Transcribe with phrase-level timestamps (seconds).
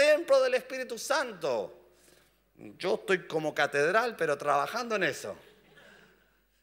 [0.00, 1.76] templo del Espíritu Santo.
[2.78, 5.36] Yo estoy como catedral, pero trabajando en eso.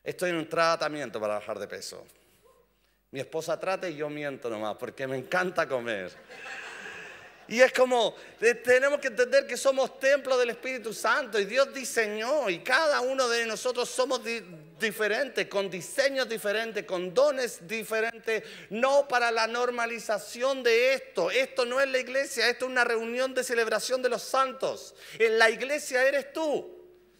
[0.03, 2.03] Estoy en un tratamiento para bajar de peso.
[3.11, 6.11] Mi esposa trata y yo miento nomás, porque me encanta comer.
[7.47, 8.15] Y es como,
[8.63, 13.29] tenemos que entender que somos templo del Espíritu Santo y Dios diseñó y cada uno
[13.29, 14.21] de nosotros somos
[14.79, 21.31] diferentes, con diseños diferentes, con dones diferentes, no para la normalización de esto.
[21.31, 24.93] Esto no es la iglesia, esto es una reunión de celebración de los santos.
[25.17, 26.76] En la iglesia eres tú.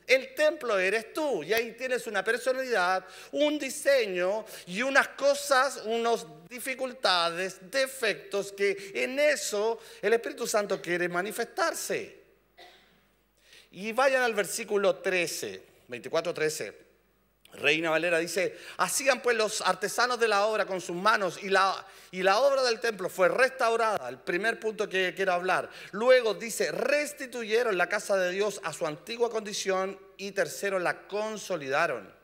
[0.08, 6.26] El templo eres tú y ahí tienes una personalidad, un diseño y unas cosas, unas
[6.50, 12.16] dificultades, defectos que en eso el Espíritu Santo quiere manifestarse.
[13.72, 16.87] Y vayan al versículo 13, 24, 13.
[17.54, 21.86] Reina Valera dice, hacían pues los artesanos de la obra con sus manos y la,
[22.12, 25.70] y la obra del templo fue restaurada, el primer punto que quiero hablar.
[25.92, 32.16] Luego dice, restituyeron la casa de Dios a su antigua condición y tercero, la consolidaron.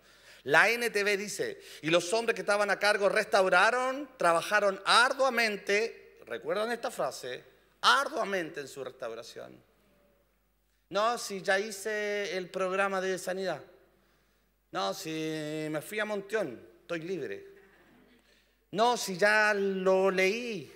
[0.44, 6.92] La NTV dice, y los hombres que estaban a cargo restauraron, trabajaron arduamente, recuerdan esta
[6.92, 7.44] frase,
[7.82, 9.58] arduamente en su restauración.
[10.90, 13.62] No, si ya hice el programa de sanidad.
[14.74, 17.46] No, si me fui a Monteón, estoy libre.
[18.72, 20.74] No, si ya lo leí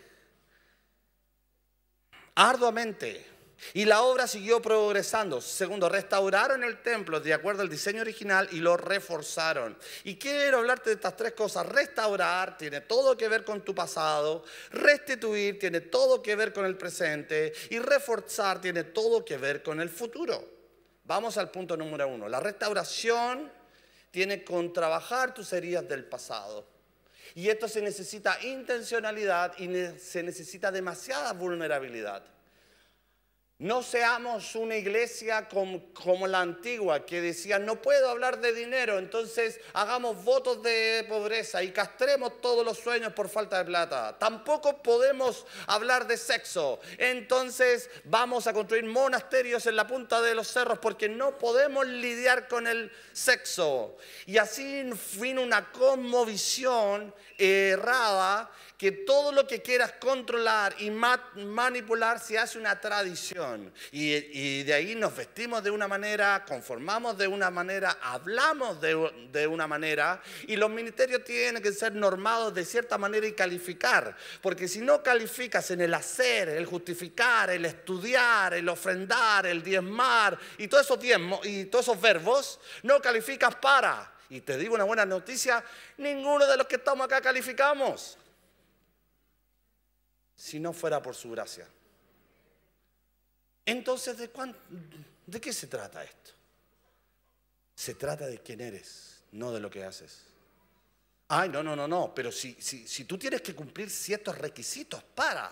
[2.36, 3.26] arduamente.
[3.74, 5.42] Y la obra siguió progresando.
[5.42, 9.76] Segundo, restauraron el templo de acuerdo al diseño original y lo reforzaron.
[10.04, 11.66] Y quiero hablarte de estas tres cosas.
[11.66, 14.44] Restaurar tiene todo que ver con tu pasado.
[14.70, 17.52] Restituir tiene todo que ver con el presente.
[17.72, 20.48] Y reforzar tiene todo que ver con el futuro.
[21.04, 22.30] Vamos al punto número uno.
[22.30, 23.57] La restauración
[24.12, 26.68] tiene con trabajar tus heridas del pasado.
[27.36, 32.24] Y esto se necesita intencionalidad y se necesita demasiada vulnerabilidad.
[33.60, 39.60] No seamos una iglesia como, la antigua que decía, no puedo hablar de dinero, entonces
[39.74, 44.16] hagamos votos de pobreza y castremos todos los sueños por falta de plata.
[44.20, 50.50] Tampoco podemos hablar de sexo, entonces vamos a construir monasterios en la punta de los
[50.50, 53.98] cerros porque no podemos lidiar con el sexo.
[54.28, 62.38] Y así vino una conmovisión errada que todo lo que quieras controlar y manipular se
[62.38, 63.74] hace una tradición.
[63.92, 69.66] Y, de ahí nos vestimos de una manera, conformamos de una manera, hablamos de, una
[69.66, 74.16] manera y los ministerios tienen que ser normados de cierta manera y calificar.
[74.42, 80.38] Porque si no calificas en el hacer, el justificar, el estudiar, el ofrendar, el diezmar
[80.60, 80.70] y y
[81.66, 84.12] todos esos verbos, no calificas para.
[84.30, 85.64] Y te digo una buena noticia,
[85.98, 88.18] ninguno de los que estamos acá calificamos
[90.38, 91.68] si no fuera por su gracia.
[93.66, 94.30] Entonces, ¿de,
[95.26, 96.32] ¿de qué se trata esto?
[97.76, 100.24] Se trata de quién eres, no de lo que haces.
[101.28, 105.04] Ay, no, no, no, no, pero si, si, si tú tienes que cumplir ciertos requisitos
[105.04, 105.52] para...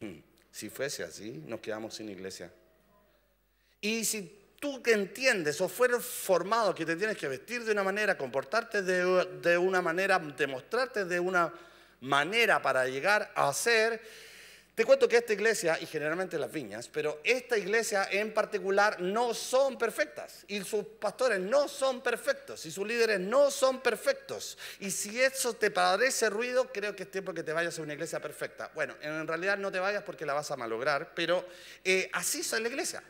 [0.00, 0.18] Hmm,
[0.50, 2.52] si fuese así, nos quedamos sin iglesia.
[3.80, 7.84] Y si tú que entiendes o fueras formado que te tienes que vestir de una
[7.84, 11.52] manera, comportarte de, de una manera, demostrarte de una
[12.00, 14.00] manera para llegar a ser.
[14.78, 19.34] Te cuento que esta iglesia, y generalmente las viñas, pero esta iglesia en particular no
[19.34, 20.44] son perfectas.
[20.46, 22.64] Y sus pastores no son perfectos.
[22.64, 24.56] Y sus líderes no son perfectos.
[24.78, 27.94] Y si eso te parece ruido, creo que es tiempo que te vayas a una
[27.94, 28.70] iglesia perfecta.
[28.72, 31.44] Bueno, en realidad no te vayas porque la vas a malograr, pero
[31.82, 33.02] eh, así es la iglesia.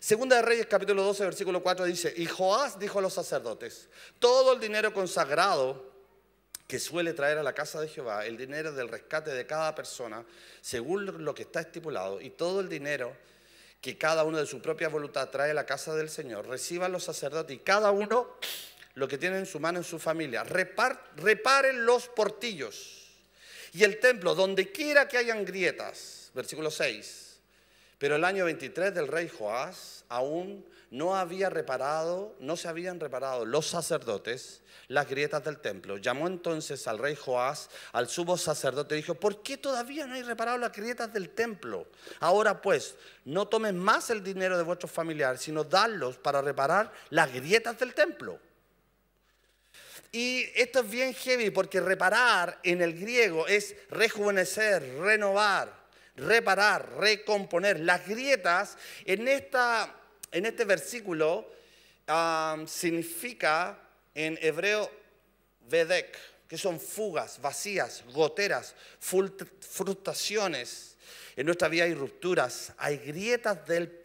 [0.00, 3.88] Segunda de Reyes capítulo 12, versículo 4 dice, y Joás dijo a los sacerdotes,
[4.18, 5.93] todo el dinero consagrado
[6.74, 10.24] que suele traer a la casa de Jehová el dinero del rescate de cada persona,
[10.60, 13.16] según lo que está estipulado, y todo el dinero
[13.80, 17.04] que cada uno de su propia voluntad trae a la casa del Señor, reciban los
[17.04, 18.26] sacerdotes y cada uno
[18.94, 20.42] lo que tiene en su mano en su familia.
[20.42, 23.06] reparen los portillos
[23.72, 26.32] y el templo, donde quiera que hayan grietas.
[26.34, 27.36] Versículo 6.
[27.98, 33.44] Pero el año 23 del rey Joás aún no había reparado, no se habían reparado
[33.44, 35.98] los sacerdotes las grietas del templo.
[35.98, 40.22] Llamó entonces al rey Joás, al sumo sacerdote, y dijo, ¿por qué todavía no hay
[40.22, 41.88] reparado las grietas del templo?
[42.20, 42.94] Ahora pues,
[43.24, 47.92] no tomen más el dinero de vuestros familiares, sino darlos para reparar las grietas del
[47.92, 48.38] templo.
[50.12, 55.74] Y esto es bien heavy porque reparar en el griego es rejuvenecer, renovar,
[56.14, 57.80] reparar, recomponer.
[57.80, 59.92] Las grietas en, esta,
[60.34, 61.48] en este versículo
[62.66, 63.78] significa
[64.12, 64.90] en hebreo
[65.70, 70.96] vedek, que son fugas, vacías, goteras, frustraciones.
[71.36, 74.00] En nuestra vida hay rupturas, hay grietas del,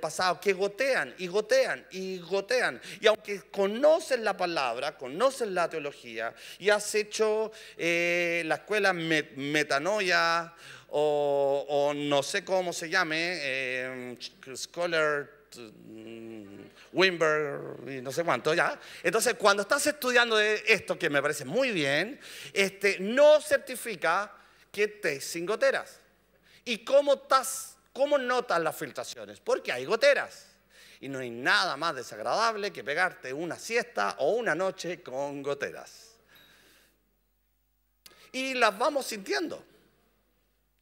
[0.00, 2.80] pasado que gotean y gotean y gotean.
[3.00, 10.54] Y aunque conocen la palabra, conocen la teología y has hecho eh, la escuela metanoia
[10.88, 14.16] o, no sé cómo se llame, eh,
[14.54, 15.33] Scholar
[16.92, 18.78] Wimber y no sé cuánto, ¿ya?
[19.02, 22.20] Entonces, cuando estás estudiando esto, que me parece muy bien,
[22.52, 24.32] este, no certifica
[24.70, 26.00] que estés sin goteras.
[26.64, 29.40] ¿Y cómo, estás, cómo notas las filtraciones?
[29.40, 30.46] Porque hay goteras.
[31.00, 36.14] Y no hay nada más desagradable que pegarte una siesta o una noche con goteras.
[38.32, 39.64] Y las vamos sintiendo.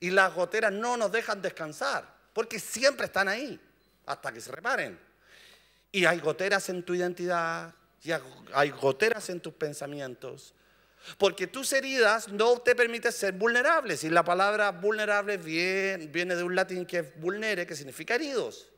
[0.01, 3.61] Y las goteras no nos dejan descansar, porque siempre están ahí,
[4.13, 4.99] hasta que se reparen.
[5.91, 8.13] Y hay goteras en tu identidad, y
[8.53, 10.55] hay goteras en tus pensamientos,
[11.19, 14.05] porque tus heridas no te permiten ser vulnerables.
[14.05, 18.69] Y la palabra vulnerable viene, de un latín que es vulnere, que significa heridos.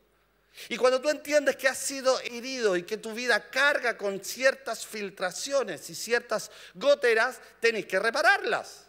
[0.68, 4.86] Y cuando tú entiendes que has sido herido y que tu vida carga con ciertas
[4.86, 8.86] filtraciones y ciertas goteras, tenés que repararlas.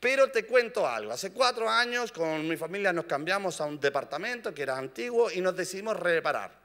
[0.00, 4.52] Pero te cuento algo, hace cuatro años con mi familia nos cambiamos a un departamento
[4.54, 6.57] que era antiguo y nos decidimos reparar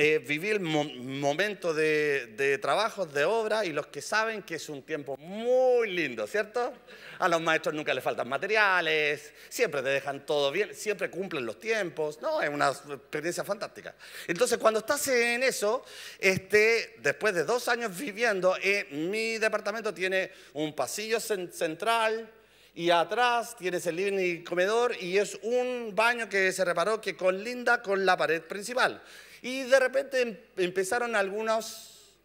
[0.00, 4.68] eh, viví el momento de, de trabajos, de obra, y los que saben que es
[4.68, 6.72] un tiempo muy lindo, ¿cierto?
[7.18, 11.58] A los maestros nunca les faltan materiales, siempre te dejan todo bien, siempre cumplen los
[11.58, 12.40] tiempos, ¿no?
[12.40, 13.96] Es una experiencia fantástica.
[14.28, 15.84] Entonces, cuando estás en eso,
[16.20, 22.30] este, después de dos años viviendo, eh, mi departamento tiene un pasillo central,
[22.72, 27.82] y atrás tienes el living comedor y es un baño que se reparó que colinda
[27.82, 29.02] con la pared principal.
[29.42, 32.16] Y de repente em, empezaron algunos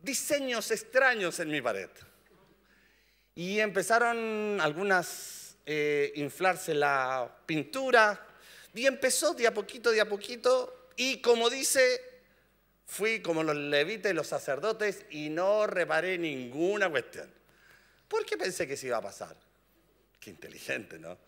[0.00, 1.90] diseños extraños en mi pared.
[3.34, 8.26] Y empezaron algunas eh, inflarse la pintura.
[8.74, 10.88] Y empezó de a poquito, de a poquito.
[10.96, 12.00] Y como dice,
[12.86, 17.30] fui como los levitas y los sacerdotes y no reparé ninguna cuestión.
[18.08, 19.36] ¿Por qué pensé que se iba a pasar?
[20.18, 21.18] Qué inteligente, ¿no?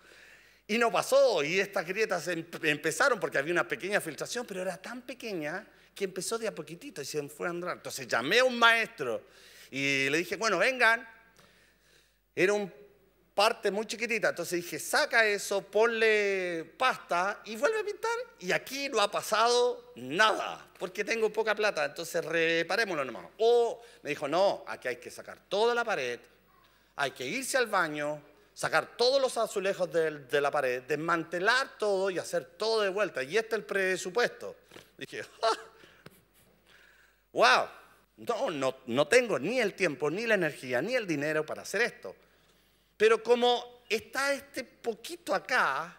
[0.71, 4.77] Y no pasó, y estas grietas em, empezaron porque había una pequeña filtración, pero era
[4.77, 7.79] tan pequeña que empezó de a poquitito y se fue a andar.
[7.79, 9.21] Entonces llamé a un maestro
[9.69, 11.05] y le dije, bueno, vengan.
[12.37, 12.73] Era un
[13.35, 18.17] parte muy chiquitita, entonces dije, saca eso, ponle pasta y vuelve a pintar.
[18.39, 23.27] Y aquí no ha pasado nada, porque tengo poca plata, entonces reparémoslo nomás.
[23.39, 26.21] O me dijo, no, aquí hay que sacar toda la pared,
[26.95, 28.30] hay que irse al baño,
[28.61, 33.23] sacar todos los azulejos de, la pared, desmantelar todo y hacer todo de vuelta.
[33.23, 34.55] Y este es el presupuesto.
[34.99, 35.23] Dije,
[37.33, 37.67] wow,
[38.19, 41.81] no, no, no tengo ni el tiempo, ni la energía, ni el dinero para hacer
[41.81, 42.15] esto.
[42.99, 45.97] Pero como está este poquito acá,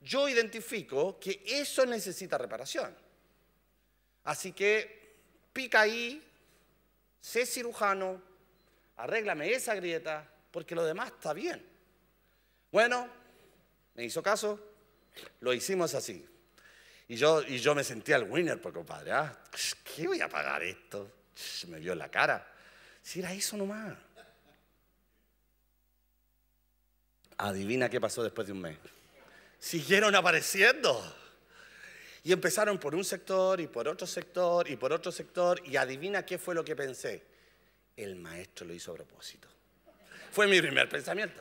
[0.00, 2.94] yo identifico que eso necesita reparación.
[4.22, 5.16] Así que
[5.52, 6.24] pica ahí,
[7.20, 8.22] sé cirujano,
[8.98, 11.76] arréglame esa grieta, porque lo demás está bien.
[12.70, 13.08] Bueno,
[13.94, 14.60] me hizo caso,
[15.40, 16.26] lo hicimos así.
[17.08, 19.38] Y yo, y yo me sentía el winner, pues compadre, ¿ah?
[19.82, 21.10] ¿qué voy a pagar esto?
[21.68, 22.46] Me vio la cara.
[23.02, 23.96] Si era eso nomás.
[27.38, 28.76] Adivina qué pasó después de un mes.
[29.58, 31.16] Siguieron apareciendo.
[32.24, 35.62] Y empezaron por un sector y por otro sector y por otro sector.
[35.64, 37.24] Y adivina qué fue lo que pensé.
[37.96, 39.48] El maestro lo hizo a propósito.
[40.30, 41.40] Fue mi primer pensamiento.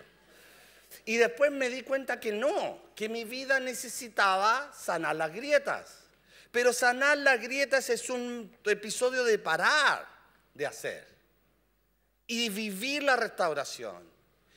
[1.06, 6.08] Y después me di cuenta que no, que mi vida necesitaba sanar las grietas.
[6.52, 10.08] Pero sanar las grietas es un episodio de parar
[10.54, 11.08] de hacer
[12.26, 14.04] y vivir la restauración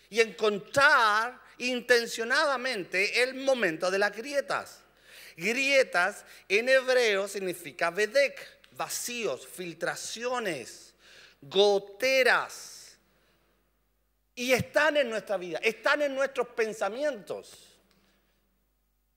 [0.09, 4.81] y encontrar intencionadamente el momento de las grietas.
[5.37, 8.41] Grietas en hebreo significa vedek,
[8.73, 10.95] vacíos, filtraciones,
[11.41, 12.70] goteras
[14.41, 17.77] y están en nuestra vida, están en nuestros pensamientos.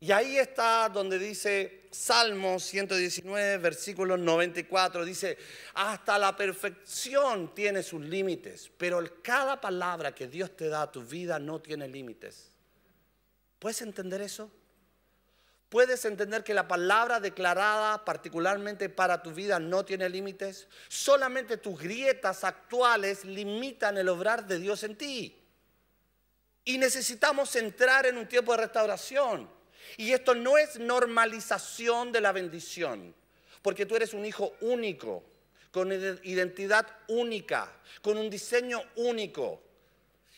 [0.01, 5.38] Y ahí está donde dice Salmo 119, versículo 94, dice,
[5.75, 11.01] hasta la perfección tiene sus límites, pero cada palabra que Dios te da a tu
[11.01, 12.51] vida no tiene límites.
[13.60, 14.51] ¿Puedes entender eso?
[15.74, 20.68] ¿Puedes entender que la palabra declarada particularmente para tu vida no tiene límites?
[20.88, 25.36] Solamente tus grietas actuales limitan el obrar de Dios en ti.
[26.63, 29.50] Y necesitamos entrar en un tiempo de restauración.
[29.98, 33.15] Y esto no es normalización de la bendición,
[33.63, 35.24] porque tú eres un hijo único,
[35.72, 37.68] con identidad única,
[38.03, 39.63] con un diseño único.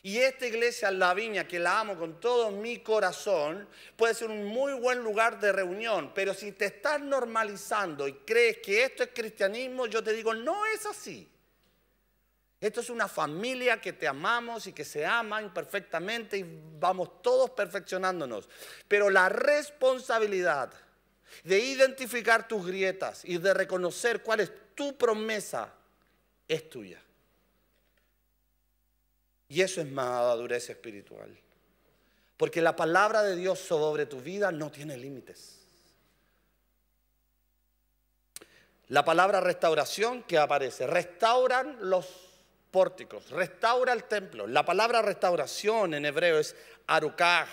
[0.06, 4.46] Y esta iglesia, La Viña, que la amo con todo mi corazón, puede ser un
[4.46, 6.12] muy buen lugar de reunión.
[6.14, 10.64] Pero si te estás normalizando y crees que esto es cristianismo, yo te digo, no
[10.68, 11.28] es así.
[12.62, 16.46] Esto es una familia que te amamos y que se aman perfectamente y
[16.80, 18.48] vamos todos perfeccionándonos.
[18.88, 20.72] Pero la responsabilidad
[21.44, 25.74] de identificar tus grietas y de reconocer cuál es tu promesa
[26.48, 27.02] es tuya.
[29.48, 31.30] Y eso es madurez espiritual.
[32.38, 35.62] Porque la palabra de Dios sobre tu vida no tiene límites.
[38.90, 42.08] La palabra restauración que aparece, restauran los
[42.70, 44.46] pórticos, restaura el templo.
[44.46, 46.56] La palabra restauración en hebreo es
[46.88, 47.48] arukaj,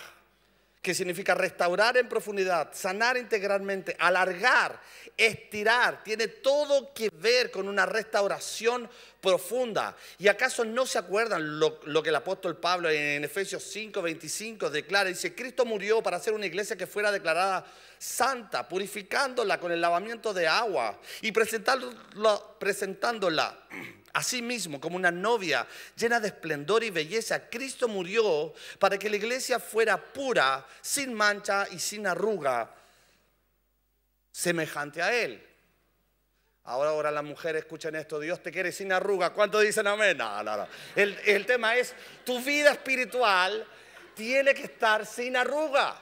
[0.83, 4.81] que significa restaurar en profundidad, sanar integralmente, alargar,
[5.17, 6.03] estirar.
[6.03, 9.97] Tiene todo que ver con una restauración profunda.
[10.19, 15.09] ¿Y acaso no se acuerdan lo, que el apóstol Pablo en Efesios 5, 25 declara?
[15.09, 17.65] Dice, Cristo murió para hacer una iglesia que fuera declarada
[17.97, 23.57] santa, purificándola con el lavamiento de agua y presentándola, presentándola
[24.13, 25.67] Así mismo, como una novia
[25.97, 31.67] llena de esplendor y belleza, Cristo murió para que la iglesia fuera pura, sin mancha
[31.71, 32.71] y sin arruga,
[34.31, 35.43] semejante a Él.
[36.65, 39.31] Ahora, ahora las mujeres escuchan esto, Dios te quiere sin arruga.
[39.31, 40.19] ¿Cuánto dicen amén?
[40.19, 40.69] No, no, no.
[40.95, 43.67] El, el tema es, tu vida espiritual
[44.15, 45.97] tiene que estar sin arruga.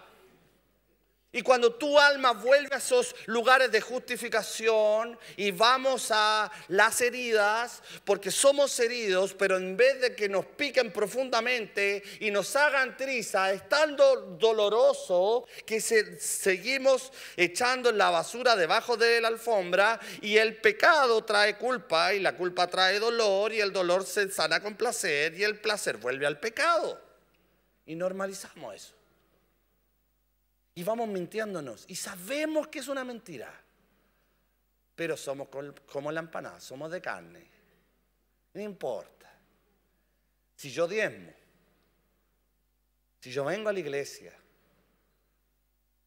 [1.32, 7.84] Y cuando tu alma vuelve a esos lugares de justificación y vamos a las heridas,
[8.04, 13.52] porque somos heridos, pero en vez de que nos piquen profundamente y nos hagan triza,
[13.52, 21.22] es tan doloroso que seguimos echando la basura debajo de la alfombra y el pecado
[21.22, 25.44] trae culpa y la culpa trae dolor y el dolor se sana con placer y
[25.44, 27.00] el placer vuelve al pecado.
[27.87, 29.00] Y normalizamos eso.
[30.80, 31.84] Y vamos mintiéndonos.
[31.88, 33.52] Y sabemos que es una mentira.
[34.94, 35.49] Pero somos
[35.84, 37.46] como la empanada, somos de carne.
[38.54, 39.30] No importa.
[40.56, 41.34] Si yo diezmo,
[43.20, 44.32] si yo vengo a la iglesia,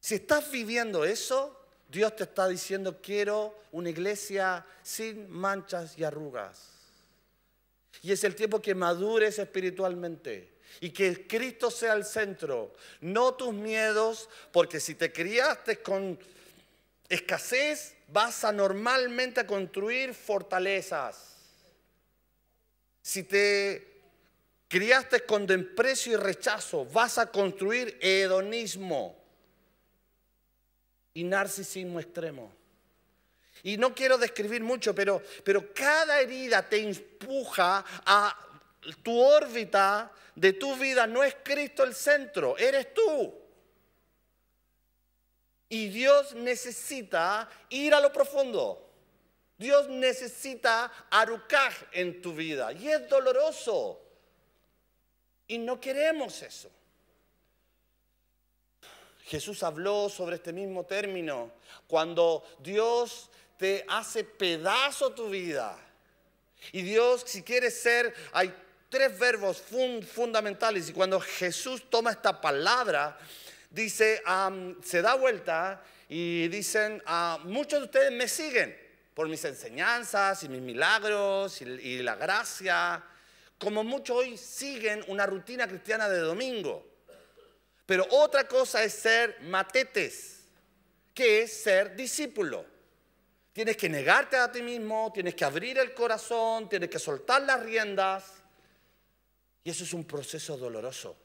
[0.00, 6.72] si estás viviendo eso, Dios te está diciendo, quiero una iglesia sin manchas y arrugas.
[8.02, 13.54] Y es el tiempo que madures espiritualmente y que Cristo sea el centro, no tus
[13.54, 16.18] miedos, porque si te criaste con
[17.08, 21.36] escasez, vas a normalmente a construir fortalezas.
[23.02, 23.94] Si te
[24.68, 29.16] criaste con desprecio y rechazo, vas a construir hedonismo
[31.12, 32.52] y narcisismo extremo.
[33.62, 38.43] Y no quiero describir mucho, pero, pero cada herida te empuja a
[39.02, 43.34] tu órbita de tu vida no es Cristo el centro, eres tú.
[45.68, 48.80] Y Dios necesita ir a lo profundo.
[49.56, 52.72] Dios necesita arucar en tu vida.
[52.72, 54.00] Y es doloroso.
[55.46, 56.70] Y no queremos eso.
[59.24, 61.50] Jesús habló sobre este mismo término.
[61.86, 65.78] Cuando Dios te hace pedazo tu vida.
[66.72, 68.54] Y Dios, si quiere ser, hay
[68.94, 69.60] tres verbos
[70.06, 73.18] fundamentales y cuando Jesús toma esta palabra,
[73.68, 74.22] dice,
[74.84, 78.78] se da vuelta y dicen, ah, muchos de ustedes me siguen
[79.12, 83.02] por mis enseñanzas y mis milagros y, y la gracia,
[83.58, 86.86] como muchos hoy siguen una rutina cristiana de domingo.
[87.86, 90.44] Pero otra cosa es ser matetes,
[91.12, 92.64] que es ser discípulo.
[93.52, 97.60] Tienes que negarte a ti mismo, tienes que abrir el corazón, tienes que soltar las
[97.60, 98.43] riendas
[99.64, 101.16] y eso es un proceso doloroso,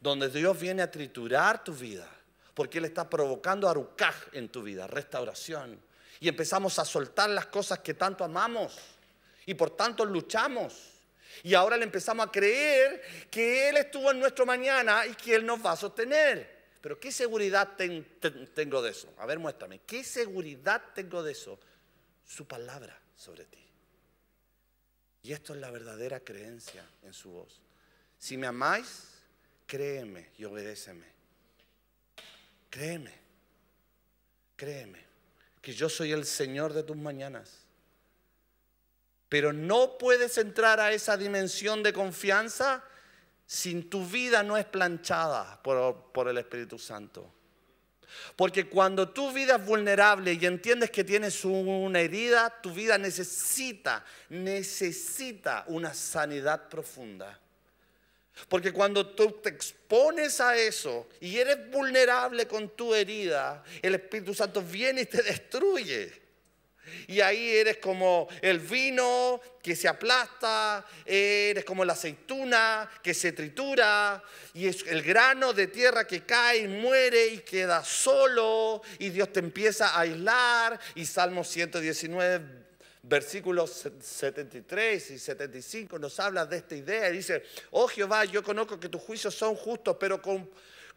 [0.00, 2.08] donde Dios viene a triturar tu vida,
[2.54, 5.80] porque Él está provocando arucaj en tu vida, restauración.
[6.20, 8.78] Y empezamos a soltar las cosas que tanto amamos
[9.44, 10.92] y por tanto luchamos.
[11.42, 15.44] Y ahora le empezamos a creer que Él estuvo en nuestro mañana y que Él
[15.44, 16.60] nos va a sostener.
[16.80, 17.70] Pero ¿qué seguridad
[18.54, 19.12] tengo de eso?
[19.18, 19.80] A ver, muéstrame.
[19.80, 21.58] ¿Qué seguridad tengo de eso?
[22.26, 23.69] Su palabra sobre ti.
[25.22, 27.60] Y esto es la verdadera creencia en su voz.
[28.18, 29.08] Si me amáis,
[29.66, 31.06] créeme y obedéceme.
[32.70, 33.12] Créeme,
[34.54, 35.04] créeme,
[35.60, 37.66] que yo soy el Señor de tus mañanas.
[39.28, 42.84] Pero no puedes entrar a esa dimensión de confianza
[43.46, 47.32] si tu vida no es planchada por, por el Espíritu Santo.
[48.36, 54.04] Porque cuando tu vida es vulnerable y entiendes que tienes una herida, tu vida necesita,
[54.28, 57.38] necesita una sanidad profunda.
[58.48, 64.34] Porque cuando tú te expones a eso y eres vulnerable con tu herida, el Espíritu
[64.34, 66.19] Santo viene y te destruye.
[67.08, 73.32] Y ahí eres como el vino que se aplasta, eres como la aceituna que se
[73.32, 74.22] tritura,
[74.54, 79.32] y es el grano de tierra que cae y muere y queda solo, y Dios
[79.32, 80.80] te empieza a aislar.
[80.94, 82.60] Y Salmo 119
[83.02, 88.78] versículos 73 y 75 nos habla de esta idea y dice, oh Jehová, yo conozco
[88.78, 90.20] que tus juicios son justos, pero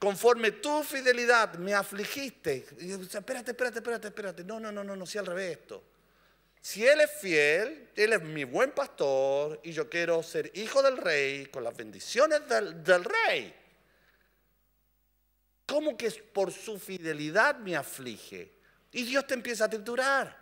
[0.04, 2.66] conforme tu fidelidad me afligiste.
[2.80, 4.44] Y yo, espérate, espérate, espérate, espérate.
[4.44, 5.82] No, no, no, no, no, si al revés esto.
[6.60, 10.98] Si Él es fiel, Él es mi buen pastor y yo quiero ser hijo del
[10.98, 13.56] rey con las bendiciones del, del rey.
[15.66, 18.52] ¿Cómo que por su fidelidad me aflige?
[18.92, 20.38] Y Dios te empieza a triturar.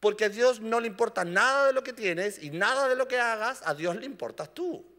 [0.00, 3.06] Porque a Dios no le importa nada de lo que tienes y nada de lo
[3.06, 4.90] que hagas, a Dios le importas tú.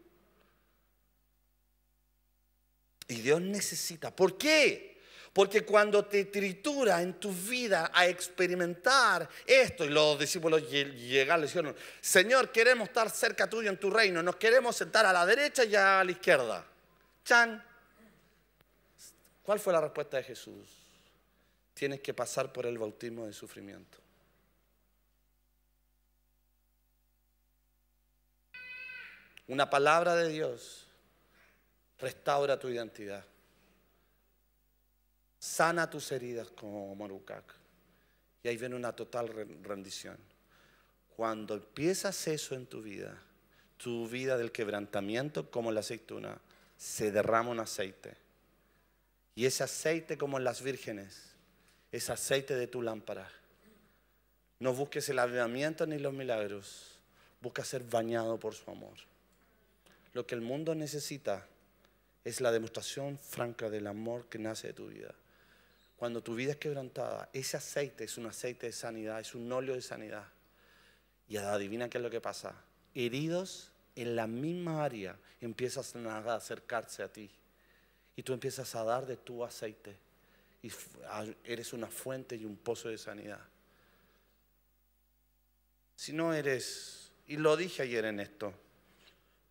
[3.12, 4.10] Y Dios necesita.
[4.14, 4.98] ¿Por qué?
[5.34, 11.46] Porque cuando te tritura en tu vida a experimentar esto, y los discípulos llegan le
[11.46, 15.64] dijeron, Señor, queremos estar cerca tuyo en tu reino, nos queremos sentar a la derecha
[15.64, 16.64] y a la izquierda.
[17.24, 17.62] Chan.
[19.42, 20.68] ¿Cuál fue la respuesta de Jesús?
[21.74, 23.98] Tienes que pasar por el bautismo de sufrimiento.
[29.48, 30.81] Una palabra de Dios
[32.02, 33.24] restaura tu identidad.
[35.38, 37.44] Sana tus heridas como Morucac.
[38.42, 39.28] Y ahí viene una total
[39.62, 40.18] rendición.
[41.16, 43.16] Cuando empiezas eso en tu vida,
[43.76, 46.40] tu vida del quebrantamiento como la aceituna,
[46.76, 48.16] se derrama un aceite.
[49.36, 51.32] Y ese aceite como en las vírgenes,
[51.92, 53.30] es aceite de tu lámpara.
[54.58, 56.98] No busques el avivamiento ni los milagros,
[57.40, 58.96] busca ser bañado por su amor.
[60.12, 61.46] Lo que el mundo necesita
[62.24, 65.14] es la demostración franca del amor que nace de tu vida.
[65.96, 69.74] Cuando tu vida es quebrantada, ese aceite es un aceite de sanidad, es un óleo
[69.74, 70.26] de sanidad.
[71.28, 72.54] Y adivina qué es lo que pasa.
[72.94, 77.30] Heridos en la misma área empiezas a acercarse a ti.
[78.16, 79.96] Y tú empiezas a dar de tu aceite.
[80.62, 80.70] Y
[81.44, 83.40] eres una fuente y un pozo de sanidad.
[85.96, 88.52] Si no eres, y lo dije ayer en esto,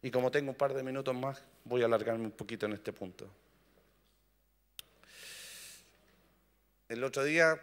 [0.02, 2.94] y como tengo un par de minutos más, voy a alargarme un poquito en este
[2.94, 3.30] punto.
[6.90, 7.60] El otro día,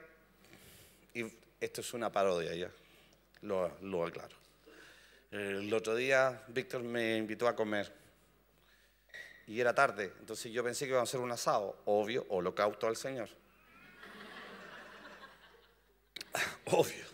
[1.14, 1.24] y
[1.61, 2.70] esto es una parodia ya,
[3.42, 4.37] lo, lo aclaro.
[5.30, 7.92] El otro día Víctor me invitó a comer
[9.46, 12.96] y era tarde, entonces yo pensé que iba a hacer un asado, obvio, holocausto al
[12.96, 13.28] Señor.
[16.66, 17.04] obvio.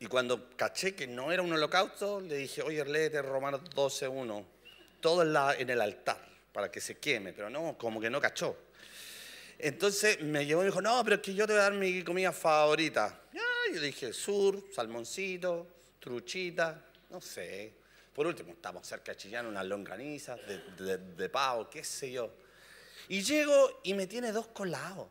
[0.00, 4.44] Y cuando caché que no era un holocausto, le dije, oye, léete Romanos 12.1,
[5.04, 6.16] todo en, el altar,
[6.50, 8.56] para que se queme, pero no, como que no cachó.
[9.58, 11.74] Entonces me llevó y me dijo, no, pero es que yo te voy a dar
[11.74, 13.20] mi comida favorita.
[13.70, 15.66] Yo dije, sur, salmoncito,
[16.00, 17.74] truchita, no sé.
[18.14, 22.32] Por último, estamos cerca de Chillán, unas longanizas de, de, de pavo, qué sé yo.
[23.08, 25.08] Y llego y me tiene dos colados.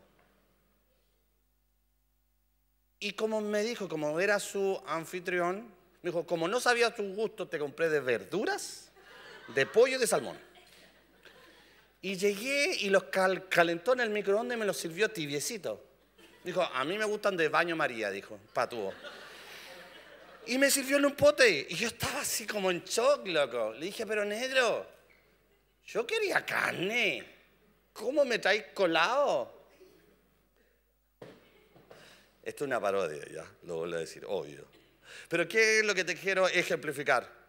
[2.98, 7.46] Y como me dijo, como era su anfitrión, me dijo, como no sabía tu gusto,
[7.46, 8.83] te compré de verduras,
[9.48, 10.38] de pollo y de salmón.
[12.02, 15.82] Y llegué y los calentó en el microondas y me los sirvió tibiecito.
[16.44, 18.92] Dijo, a mí me gustan de baño María, dijo, patúo.
[20.46, 21.66] Y me sirvió en un pote.
[21.70, 23.72] Y yo estaba así como en shock, loco.
[23.72, 24.86] Le dije, pero negro,
[25.86, 27.24] yo quería carne.
[27.94, 29.54] ¿Cómo me traes colado?
[32.42, 34.66] Esto es una parodia, ya, lo voy a decir, obvio.
[35.28, 37.43] Pero ¿qué es lo que te quiero ejemplificar?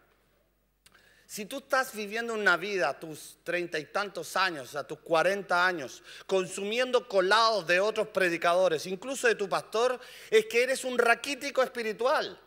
[1.28, 5.66] Si tú estás viviendo una vida a tus treinta y tantos años, a tus cuarenta
[5.66, 11.64] años, consumiendo colados de otros predicadores, incluso de tu pastor, es que eres un raquítico
[11.64, 12.40] espiritual.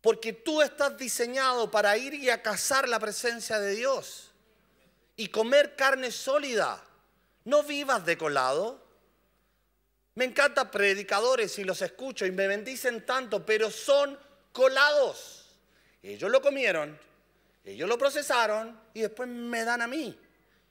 [0.00, 4.30] Porque tú estás diseñado para ir y a cazar la presencia de Dios
[5.16, 6.82] y comer carne sólida.
[7.44, 8.82] No vivas de colado.
[10.14, 14.18] Me encantan predicadores y los escucho y me bendicen tanto, pero son
[14.52, 15.35] colados.
[16.08, 16.98] Ellos lo comieron,
[17.64, 20.18] ellos lo procesaron y después me dan a mí.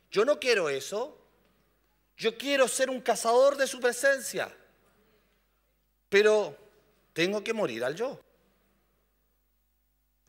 [0.09, 1.21] Yo no quiero eso.
[2.17, 4.49] Yo quiero ser un cazador de su presencia.
[6.07, 6.57] Pero
[7.11, 8.17] tengo que morir al yo.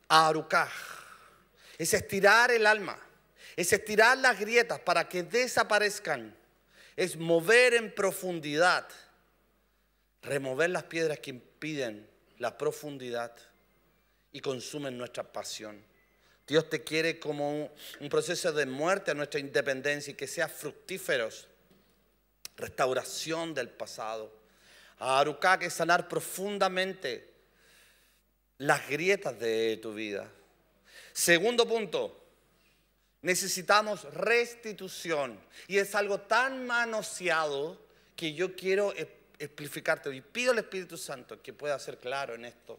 [0.09, 0.73] Arucaj.
[1.79, 2.99] Es estirar el alma.
[3.55, 6.35] Es estirar las grietas para que desaparezcan
[6.97, 8.89] es mover en profundidad,
[10.23, 13.37] remover las piedras que impiden la profundidad
[14.37, 15.83] y consumen nuestra pasión.
[16.47, 17.71] Dios te quiere como
[18.01, 21.49] un, proceso de muerte a nuestra independencia y que sea fructíferos.
[22.59, 24.31] Restauración del pasado.
[24.99, 27.33] A Aruká que sanar profundamente
[28.59, 30.31] las grietas de tu vida.
[31.15, 32.23] Segundo punto,
[33.23, 35.41] necesitamos restitución.
[35.67, 37.81] Y es algo tan manoseado
[38.15, 38.93] que yo quiero
[39.39, 40.15] explicarte.
[40.15, 42.79] Y pido al Espíritu Santo que pueda ser claro en esto.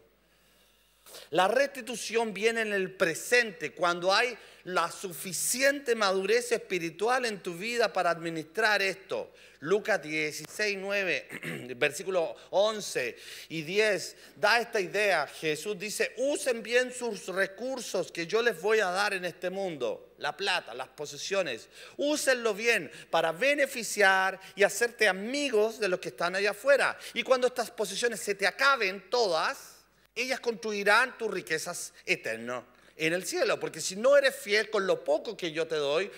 [1.30, 7.92] La restitución viene en el presente, cuando hay la suficiente madurez espiritual en tu vida
[7.92, 9.32] para administrar esto.
[9.60, 13.16] Lucas 16, 9, versículo 11
[13.48, 15.26] y 10 da esta idea.
[15.26, 20.14] Jesús dice, usen bien sus recursos que yo les voy a dar en este mundo.
[20.18, 21.68] La plata, las posesiones.
[21.96, 26.98] Úsenlo bien para beneficiar y hacerte amigos de los que están allá afuera.
[27.14, 29.77] Y cuando estas posesiones se te acaben todas,
[30.22, 32.64] ellas construirán tus riquezas eternas
[32.96, 33.58] en el cielo.
[33.58, 36.10] Porque si no eres fiel con lo poco que yo te doy,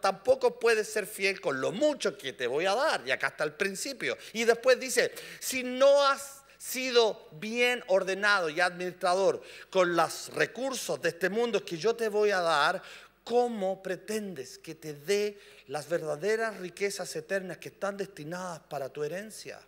[0.00, 3.02] tampoco puedes ser fiel con lo mucho que te voy a dar.
[3.06, 4.16] Y acá está el principio.
[4.32, 11.10] Y después dice, si no has sido bien ordenado y administrador con los recursos de
[11.10, 12.82] este mundo que yo te voy a dar,
[13.22, 19.60] ¿cómo pretendes que te dé las verdaderas riquezas eternas que están destinadas para tu herencia?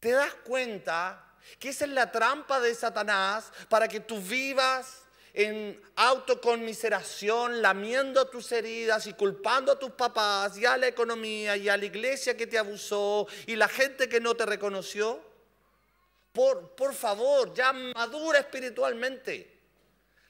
[0.00, 1.24] ¿Te das cuenta
[1.58, 5.02] que esa es la trampa de Satanás para que tú vivas
[5.34, 11.68] en autoconmiseración, lamiendo tus heridas y culpando a tus papás y a la economía y
[11.68, 15.22] a la iglesia que te abusó y la gente que no te reconoció?
[16.32, 19.58] Por, por favor, ya madura espiritualmente.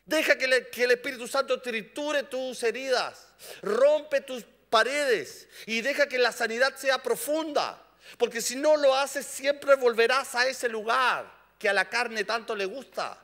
[0.05, 3.29] Deja que, que el Espíritu Santo triture tus heridas,
[3.63, 7.88] rompe tus paredes y deja que la sanidad sea profunda.
[8.17, 12.55] Porque si no lo haces, siempre volverás a ese lugar que a la carne tanto
[12.55, 13.19] le gusta.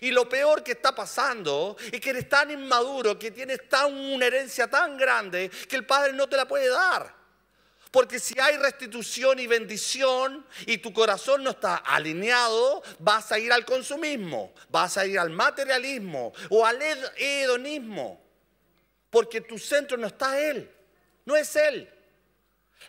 [0.00, 4.26] Y lo peor que está pasando es que eres tan inmaduro, que tienes tan, una
[4.26, 7.16] herencia tan grande que el Padre no te la puede dar.
[7.90, 13.50] Porque si hay restitución y bendición y tu corazón no está alineado, vas a ir
[13.50, 16.78] al consumismo, vas a ir al materialismo o al
[17.16, 18.22] hedonismo.
[19.08, 20.70] Porque tu centro no está Él,
[21.24, 21.90] no es Él.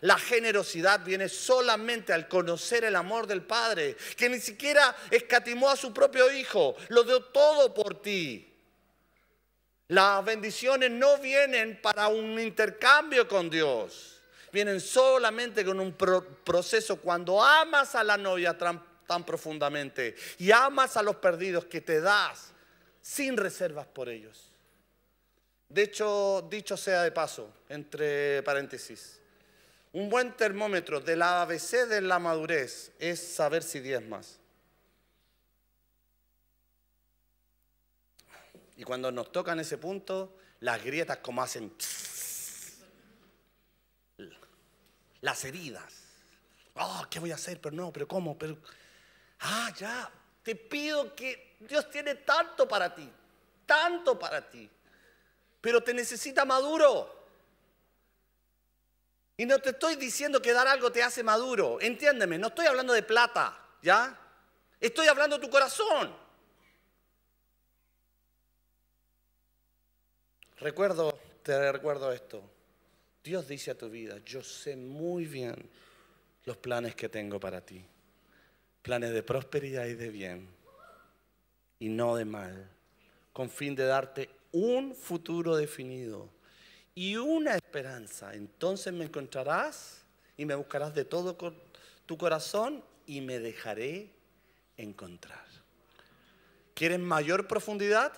[0.00, 5.76] La generosidad viene solamente al conocer el amor del Padre, que ni siquiera escatimó a
[5.76, 8.46] su propio Hijo, lo dio todo por ti.
[9.88, 14.20] Las bendiciones no vienen para un intercambio con Dios,
[14.52, 18.80] vienen solamente con un proceso cuando amas a la novia tan,
[19.26, 22.52] profundamente y amas a los perdidos que te das
[23.02, 24.52] sin reservas por ellos.
[25.68, 29.19] De hecho, dicho sea de paso, entre paréntesis,
[29.92, 34.38] un buen termómetro de la ABC de la madurez es saber si más.
[38.76, 41.72] Y cuando nos tocan ese punto, las grietas como hacen
[45.20, 45.92] las heridas.
[46.74, 47.60] Oh, ¿qué voy a hacer?
[47.60, 48.38] Pero no, pero ¿cómo?
[48.38, 48.56] Pero
[49.40, 50.10] ah, ya,
[50.42, 53.10] te pido que Dios tiene tanto para ti,
[53.66, 54.70] tanto para ti,
[55.60, 57.19] pero te necesita maduro.
[59.40, 61.80] Y no te estoy diciendo que dar algo te hace maduro.
[61.80, 64.14] Entiéndeme, no estoy hablando de plata, ¿ya?
[64.78, 66.14] Estoy hablando de tu corazón.
[70.58, 72.42] Recuerdo, te recuerdo esto.
[73.24, 75.56] Dios dice a tu vida, yo sé muy bien
[76.44, 77.82] los planes que tengo para ti.
[78.82, 80.50] Planes de prosperidad y de bien.
[81.78, 82.68] Y no de mal.
[83.32, 86.28] Con fin de darte un futuro definido
[86.94, 88.34] y una esperanza.
[88.34, 90.02] Entonces me encontrarás
[90.36, 91.36] y me buscarás de todo
[92.06, 94.10] tu corazón y me dejaré
[94.76, 95.44] encontrar.
[96.74, 98.12] ¿Quieres mayor profundidad?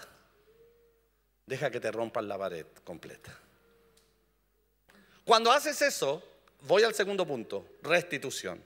[1.47, 3.37] Deja que te rompan la pared completa.
[5.25, 6.23] Cuando haces eso,
[6.63, 8.63] voy al segundo punto, restitución.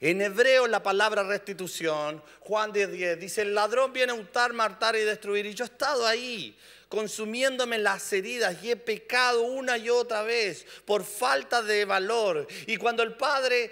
[0.00, 5.00] En hebreo la palabra restitución, Juan 10:10, dice, el ladrón viene a hurtar, matar y
[5.00, 5.46] destruir.
[5.46, 6.58] Y yo he estado ahí
[6.90, 12.46] consumiéndome las heridas y he pecado una y otra vez por falta de valor.
[12.66, 13.70] Y cuando el Padre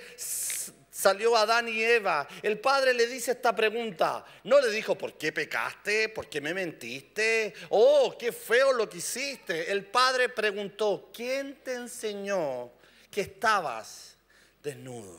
[0.89, 4.25] salió Adán y Eva, el Padre le dice esta pregunta.
[4.45, 6.11] No le dijo, ¿por qué pecaste?
[6.11, 7.53] ¿Por qué me mentiste?
[7.71, 9.71] Oh, qué feo lo que hiciste.
[9.73, 12.71] El Padre preguntó, ¿quién te enseñó
[13.11, 14.17] que estabas
[14.63, 15.19] desnudo?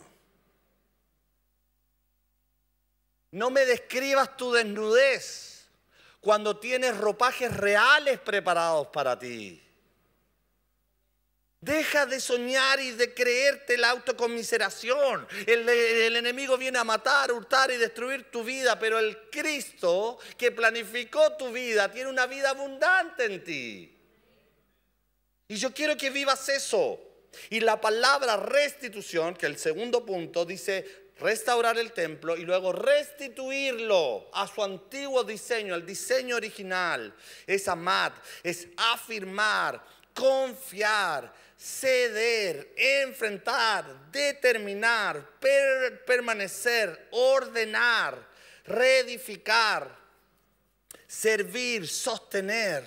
[3.32, 5.49] No me describas tu desnudez
[6.20, 9.62] cuando tienes ropajes reales preparados para ti.
[11.62, 15.28] Deja de soñar y de creerte la autocomiseración.
[15.46, 20.52] El, el, enemigo viene a matar, hurtar y destruir tu vida, pero el Cristo que
[20.52, 23.98] planificó tu vida tiene una vida abundante en ti.
[25.50, 26.98] Y yo quiero que vivas eso.
[27.50, 34.30] Y la palabra restitución, que el segundo punto dice restaurar el templo y luego restituirlo
[34.34, 37.14] a su antiguo diseño, al diseño original,
[37.46, 45.40] es amar, es afirmar, confiar, ceder, enfrentar, determinar,
[46.06, 48.28] permanecer, ordenar,
[48.66, 49.98] reedificar,
[51.06, 52.84] servir, sostener,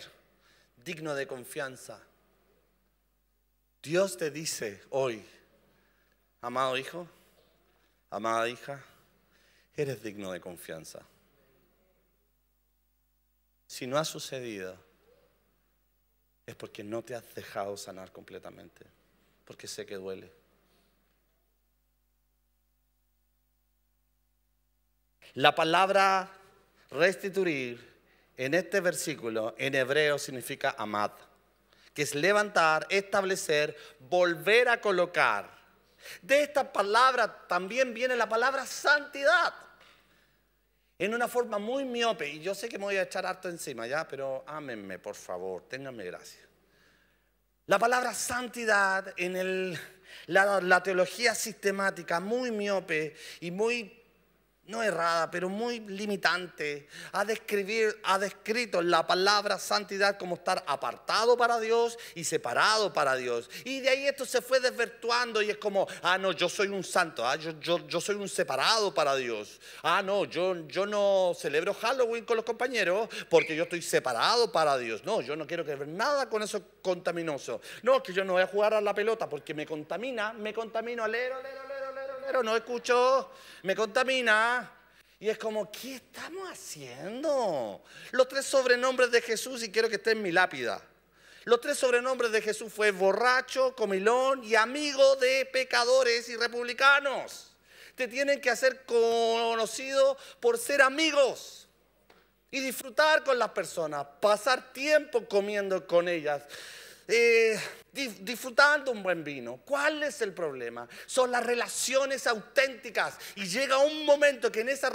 [0.76, 2.00] digno de confianza.
[3.82, 5.24] Dios te dice hoy,
[6.40, 7.08] amado hijo,
[8.12, 8.80] amada hija,
[9.74, 11.00] eres digno de confianza.
[13.66, 14.76] Si no ha sucedido,
[16.44, 18.84] es porque no te has dejado sanar completamente,
[19.46, 20.30] porque sé que duele.
[25.34, 26.30] La palabra
[26.90, 27.90] restituir
[28.36, 31.12] en este versículo en hebreo significa amad
[31.94, 35.61] que es levantar, establecer, volver a colocar.
[36.20, 39.54] De esta palabra también viene la palabra santidad.
[40.98, 43.86] En una forma muy miope, y yo sé que me voy a echar harto encima
[43.86, 46.42] ya, pero ámenme, por favor, ténganme gracia.
[47.66, 49.78] La palabra santidad en
[50.26, 54.01] la, la teología sistemática muy miope y muy
[54.66, 61.58] no errada, pero muy limitante, ha, ha descrito la palabra santidad como estar apartado para
[61.58, 63.50] Dios y separado para Dios.
[63.64, 66.84] Y de ahí esto se fue desvirtuando y es como, ah, no, yo soy un
[66.84, 69.60] santo, ah, yo, yo, yo, soy un separado para Dios.
[69.82, 74.78] Ah, no, yo, yo no celebro Halloween con los compañeros porque yo estoy separado para
[74.78, 75.04] Dios.
[75.04, 77.60] No, yo no quiero que ver nada con eso contaminoso.
[77.82, 81.02] No, que yo no voy a jugar a la pelota porque me contamina, me contamino,
[81.02, 81.71] alero, alero, alero
[82.24, 83.30] pero no escucho,
[83.62, 84.70] me contamina.
[85.18, 87.82] Y es como, ¿qué estamos haciendo?
[88.10, 90.82] Los tres sobrenombres de Jesús, y quiero que esté en mi lápida.
[91.44, 97.52] Los tres sobrenombres de Jesús fue borracho, comilón y amigo de pecadores y republicanos.
[97.94, 101.68] Te tienen que hacer conocido por ser amigos
[102.50, 106.42] y disfrutar con las personas, pasar tiempo comiendo con ellas.
[107.08, 107.60] Eh,
[107.92, 109.60] disfrutando un buen vino.
[109.66, 110.88] ¿Cuál es el problema?
[111.04, 113.18] Son las relaciones auténticas.
[113.34, 114.92] Y llega un momento que en esas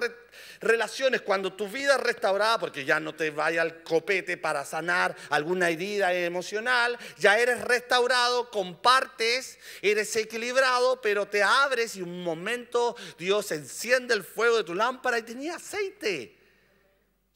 [0.60, 5.16] relaciones, cuando tu vida es restaurada, porque ya no te vaya al copete para sanar
[5.30, 12.96] alguna herida emocional, ya eres restaurado, compartes, eres equilibrado, pero te abres y un momento
[13.20, 16.36] Dios enciende el fuego de tu lámpara y tenía aceite.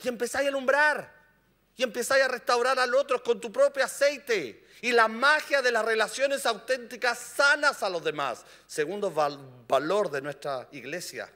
[0.04, 1.21] Y empezáis a alumbrar.
[1.82, 5.84] Y empezáis a restaurar al otro con tu propio aceite y la magia de las
[5.84, 8.46] relaciones auténticas sanas a los demás.
[8.68, 9.10] Segundo
[9.68, 11.28] valor de nuestra iglesia.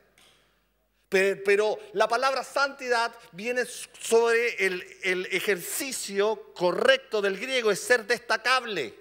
[1.10, 8.94] Pero, la palabra santidad viene sobre el, el ejercicio correcto del griego, es ser destacable,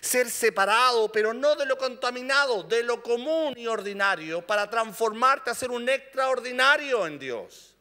[0.00, 5.54] ser separado, pero no de lo contaminado, de lo común y ordinario, para transformarte a
[5.54, 7.74] ser un extraordinario en Dios.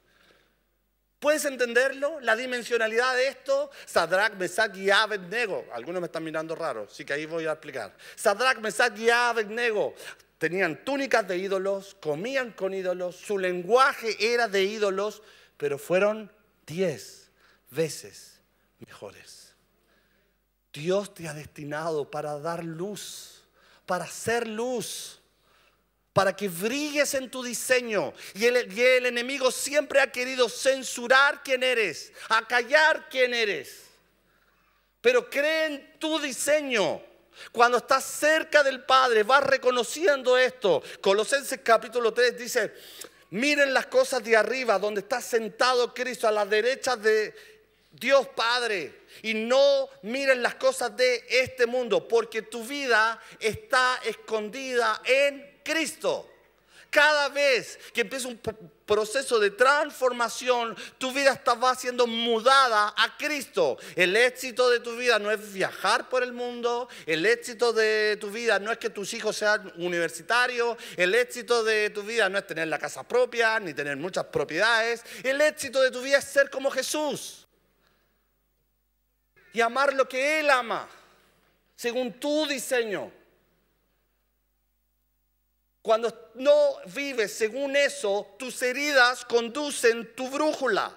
[1.19, 2.19] ¿Puedes entenderlo?
[2.19, 3.71] La dimensionalidad de esto.
[3.85, 5.65] Sadrach, Mesach y Abednego.
[5.73, 7.95] Algunos me están mirando raro, así que ahí voy a explicar.
[8.15, 9.95] Sadrach, Mesach y Abednego
[10.37, 15.23] tenían túnicas de ídolos, comían con ídolos, su lenguaje era de ídolos,
[15.57, 16.31] pero fueron
[16.65, 17.31] diez
[17.71, 18.39] veces
[18.79, 19.55] mejores.
[20.71, 23.43] Dios te ha destinado para dar luz,
[23.87, 25.16] para hacer luz
[26.17, 28.11] para que brilles en tu diseño.
[28.33, 33.83] Y el, enemigo siempre ha querido censurar quién eres, acallar quién eres.
[34.99, 36.99] Pero cree en tu diseño.
[37.51, 40.81] Cuando estás cerca del Padre, vas reconociendo esto.
[41.01, 42.73] Colosenses capítulo 3 dice,
[43.29, 47.31] miren las cosas de arriba, donde está sentado Cristo a la derecha de
[47.91, 49.01] Dios Padre.
[49.21, 56.29] Y no miren las cosas de este mundo, porque tu vida está escondida en Cristo.
[56.89, 58.39] Cada vez que empieza un
[58.85, 63.77] proceso de transformación, tu vida estaba siendo mudada a Cristo.
[63.93, 68.31] El éxito de tu vida no es viajar por el mundo, el éxito de tu
[68.31, 72.47] vida no es que tus hijos sean universitarios, el éxito de tu vida no es
[72.47, 76.49] tener la casa propia ni tener muchas propiedades, el éxito de tu vida es ser
[76.49, 77.45] como Jesús
[79.51, 80.87] y amar lo que Él ama,
[81.75, 83.11] según tu diseño.
[85.87, 90.93] Cuando no vives según eso, tus heridas conducen tu brújula.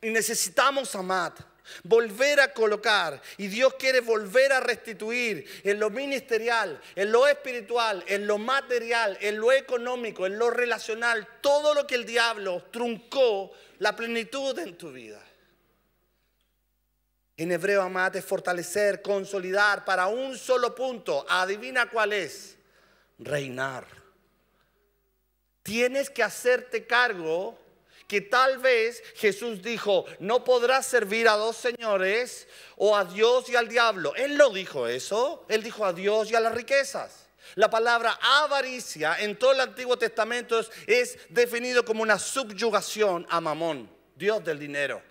[0.00, 1.34] Y necesitamos amar.
[1.82, 3.20] volver a colocar.
[3.36, 9.18] Y Dios quiere volver a restituir en lo ministerial, en lo espiritual, en lo material,
[9.20, 14.78] en lo económico, en lo relacional, todo lo que el diablo truncó la plenitud en
[14.78, 15.22] tu vida.
[17.36, 21.24] En hebreo, amate, fortalecer, consolidar para un solo punto.
[21.28, 22.56] Adivina cuál es.
[23.18, 23.86] Reinar.
[25.62, 27.58] Tienes que hacerte cargo
[28.06, 33.56] que tal vez Jesús dijo, no podrás servir a dos señores o a Dios y
[33.56, 34.14] al diablo.
[34.16, 37.28] Él no dijo eso, él dijo a Dios y a las riquezas.
[37.54, 43.40] La palabra avaricia en todo el Antiguo Testamento es, es definido como una subyugación a
[43.40, 45.02] Mamón, Dios del dinero.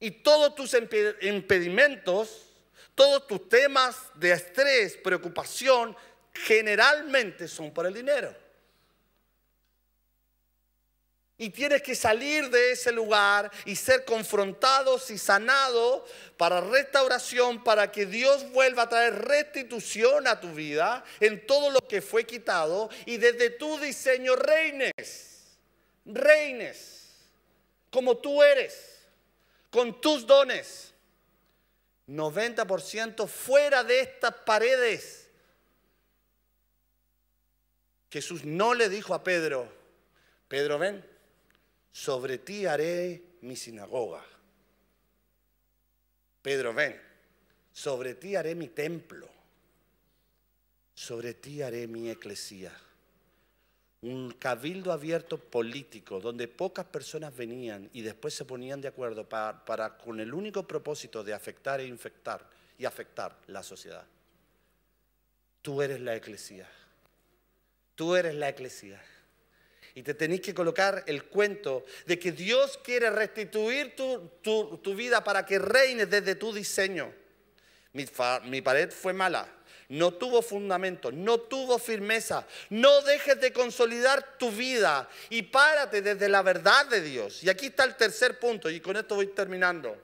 [0.00, 0.76] Y todos tus
[1.22, 2.46] impedimentos,
[2.94, 5.96] todos tus temas de estrés, preocupación,
[6.32, 8.34] generalmente son por el dinero.
[11.40, 16.02] Y tienes que salir de ese lugar y ser confrontados y sanados
[16.36, 21.86] para restauración, para que Dios vuelva a traer restitución a tu vida en todo lo
[21.86, 25.58] que fue quitado y desde tu diseño reines,
[26.04, 26.98] reines
[27.90, 28.97] como tú eres,
[29.70, 30.94] con tus dones.
[32.06, 35.28] 90% fuera de estas paredes.
[38.10, 39.70] Jesús no le dijo a Pedro,
[40.48, 41.04] Pedro ven,
[41.92, 44.24] sobre ti haré mi sinagoga.
[46.40, 46.98] Pedro, ven,
[47.72, 49.28] sobre ti haré mi templo,
[50.94, 52.72] sobre ti haré mi eclesía.
[54.00, 59.98] Un cabildo abierto político donde pocas personas venían y después se ponían de acuerdo para,
[59.98, 64.06] con el único propósito de afectar e infectar y afectar la sociedad.
[65.62, 66.68] Tú eres la eclesía.
[67.96, 69.02] Tú eres la eclesía.
[69.96, 75.44] Y te tenéis que colocar el cuento de que Dios quiere restituir tu, vida para
[75.44, 77.12] que reines desde tu diseño.
[77.92, 79.57] Mi pared fue mala,
[79.88, 82.46] no tuvo fundamento, no tuvo firmeza.
[82.70, 87.42] No dejes de consolidar tu vida y párate desde la verdad de Dios.
[87.42, 89.96] Y aquí está el tercer punto y con esto voy terminando.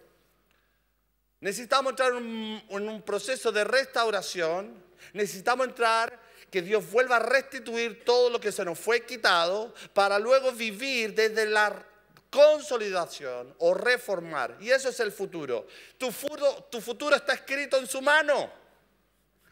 [1.40, 6.18] Necesitamos entrar en un proceso de restauración, necesitamos entrar
[6.50, 11.14] que Dios vuelva a restituir todo lo que se nos fue quitado para luego vivir
[11.14, 11.84] desde la
[12.30, 14.56] consolidación o reformar.
[14.60, 15.66] Y eso es el futuro.
[15.98, 18.63] Tu futuro, tu futuro está escrito en su mano.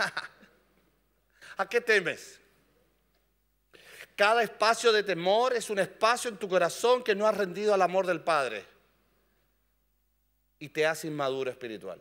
[1.57, 2.41] ¿A qué temes?
[4.17, 7.83] Cada espacio de temor es un espacio en tu corazón que no ha rendido al
[7.83, 8.65] amor del Padre
[10.59, 12.01] y te hace inmaduro espiritual.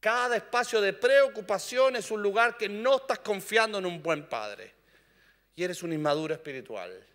[0.00, 4.74] Cada espacio de preocupación es un lugar que no estás confiando en un buen padre.
[5.54, 7.06] Y eres un inmaduro espiritual.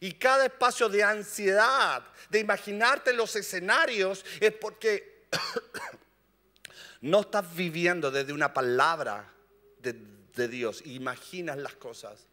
[0.00, 5.26] Y cada espacio de ansiedad, de imaginarte los escenarios, es porque
[7.00, 9.32] no estás viviendo desde una palabra
[9.78, 10.84] de, Dios.
[10.84, 12.26] Imaginas las cosas.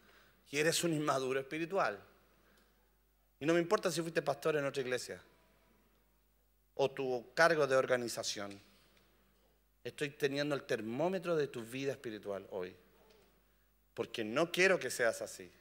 [0.52, 2.00] Y eres un inmaduro espiritual.
[3.40, 5.22] Y no me importa si fuiste pastor en otra iglesia
[6.76, 8.60] o tu cargo de organización.
[9.84, 12.76] Estoy teniendo el termómetro de tu vida espiritual hoy.
[13.94, 15.52] Porque no quiero que seas así.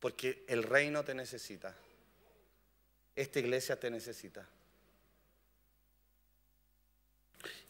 [0.00, 1.74] Porque el reino te necesita.
[3.14, 4.46] Esta iglesia te necesita.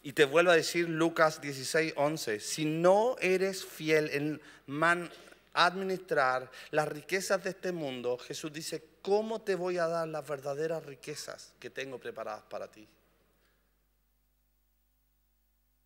[0.03, 4.41] Y te vuelvo a decir Lucas 16, 11, si no eres fiel en
[5.53, 10.85] administrar las riquezas de este mundo, Jesús dice, ¿cómo te voy a dar las verdaderas
[10.85, 12.87] riquezas que tengo preparadas para ti?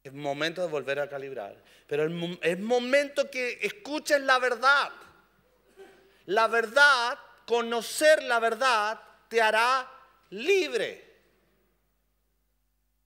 [0.04, 1.56] Es momento de volver a calibrar.
[1.88, 2.06] Pero
[2.42, 4.92] es momento que escuches la verdad.
[6.26, 9.90] La verdad, conocer la verdad, te hará
[10.32, 11.11] libre.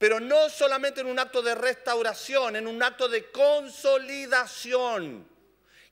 [0.06, 5.28] Pero no solamente en un acto de restauración, en un acto de consolidación.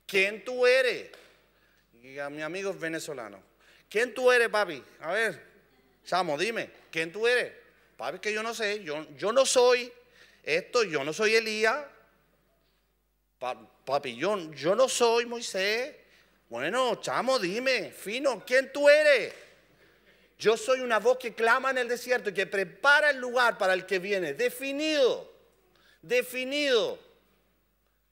[0.06, 1.10] ¿Quién tú eres?
[2.00, 3.42] Y a mi amigo es venezolano.
[3.90, 4.84] ¿Quién tú eres, papi?
[5.00, 5.44] A ver,
[6.04, 7.54] Samo, dime, ¿quién tú eres?
[7.98, 9.92] Papi, que yo no sé, yo, yo no soy
[10.44, 11.84] esto, yo no soy Elías,
[13.40, 15.96] papi, yo, no soy Moisés.
[16.50, 19.34] Bueno, chamo, dime, fino, ¿quién tú eres?
[20.44, 23.74] Yo soy una voz que clama en el desierto y que prepara el lugar para
[23.74, 24.34] el que viene.
[24.34, 25.34] Definido,
[26.02, 27.00] definido.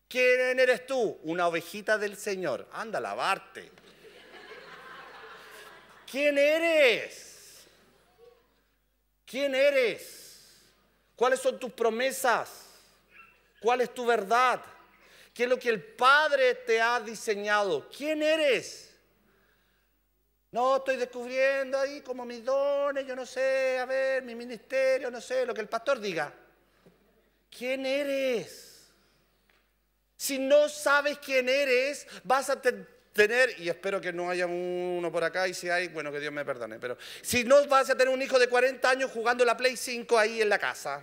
[0.08, 1.20] ¿Quién eres tú?
[1.24, 2.70] Una ovejita del Señor.
[2.72, 3.70] Anda a lavarte.
[6.10, 7.66] ¿Quién eres?
[9.26, 10.54] ¿Quién eres?
[11.18, 12.50] ¿Cuáles son tus promesas?
[13.60, 14.62] ¿Cuál es tu verdad?
[15.34, 17.90] ¿Qué es lo que el Padre te ha diseñado?
[17.90, 18.91] ¿Quién eres?
[20.52, 25.22] No, estoy descubriendo ahí como mis dones, yo no sé, a ver, mi ministerio, no
[25.22, 26.34] sé, lo que el pastor diga.
[27.50, 28.92] ¿Quién eres?
[30.18, 35.24] Si no sabes quién eres, vas a tener, y espero que no haya uno por
[35.24, 38.14] acá, y si hay, bueno, que Dios me perdone, pero si no vas a tener
[38.14, 41.02] un hijo de 40 años jugando la Play 5 ahí en la casa.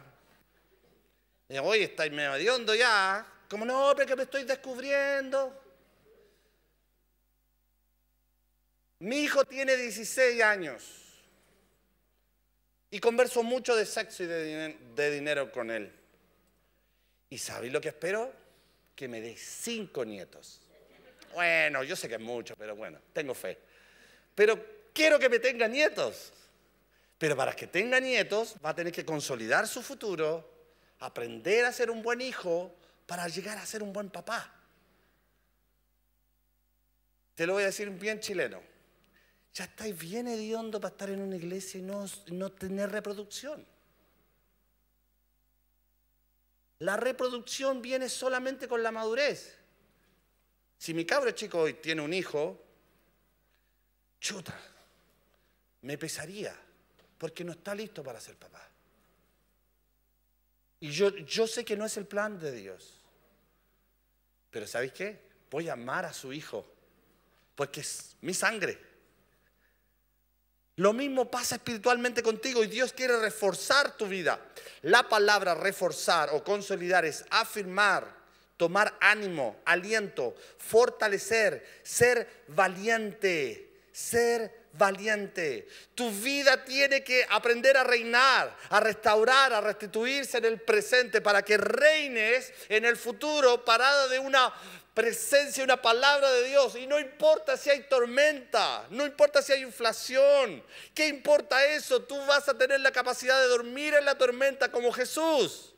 [1.48, 3.26] Y oye, estáis medio ya.
[3.48, 5.67] Como no, pero que me estoy descubriendo.
[9.00, 10.82] Mi hijo tiene 16 años
[12.90, 15.92] y converso mucho de sexo y de, dinero con él.
[17.30, 18.32] ¿Y sabéis lo que espero?
[18.96, 20.62] Que me dé cinco nietos.
[21.34, 23.58] Bueno, yo sé que es mucho, pero bueno, tengo fe.
[24.34, 26.32] Pero quiero que me tenga nietos.
[27.18, 30.48] Pero para que tenga nietos va a tener que consolidar su futuro,
[31.00, 32.74] aprender a ser un buen hijo
[33.06, 34.54] para llegar a ser un buen papá.
[37.36, 38.77] Te lo voy a decir bien chileno
[39.54, 43.66] ya estáis bien hediondo para estar en una iglesia y no, no tener reproducción.
[46.80, 49.56] La reproducción viene solamente con la madurez.
[50.76, 52.64] Si mi cabro chico hoy tiene un hijo,
[54.20, 54.56] chuta,
[55.82, 56.54] me pesaría,
[57.18, 58.64] porque no está listo para ser papá.
[60.80, 62.94] Y yo, yo sé que no es el plan de Dios.
[64.50, 65.20] Pero ¿sabéis qué?
[65.50, 66.64] Voy a amar a su hijo,
[67.56, 68.87] porque es mi sangre.
[70.78, 74.38] Lo mismo pasa espiritualmente contigo y Dios quiere reforzar tu vida.
[74.82, 78.06] La palabra reforzar o consolidar es afirmar,
[78.56, 85.66] tomar ánimo, aliento, fortalecer, ser valiente, ser valiente.
[85.96, 91.42] Tu vida tiene que aprender a reinar, a restaurar, a restituirse en el presente para
[91.42, 94.54] que reines en el futuro parada de una
[94.98, 96.74] presencia, una palabra de Dios.
[96.74, 100.60] Y no importa si hay tormenta, no importa si hay inflación.
[100.92, 102.02] ¿Qué importa eso?
[102.02, 105.72] Tú vas a tener la capacidad de dormir en la tormenta como Jesús.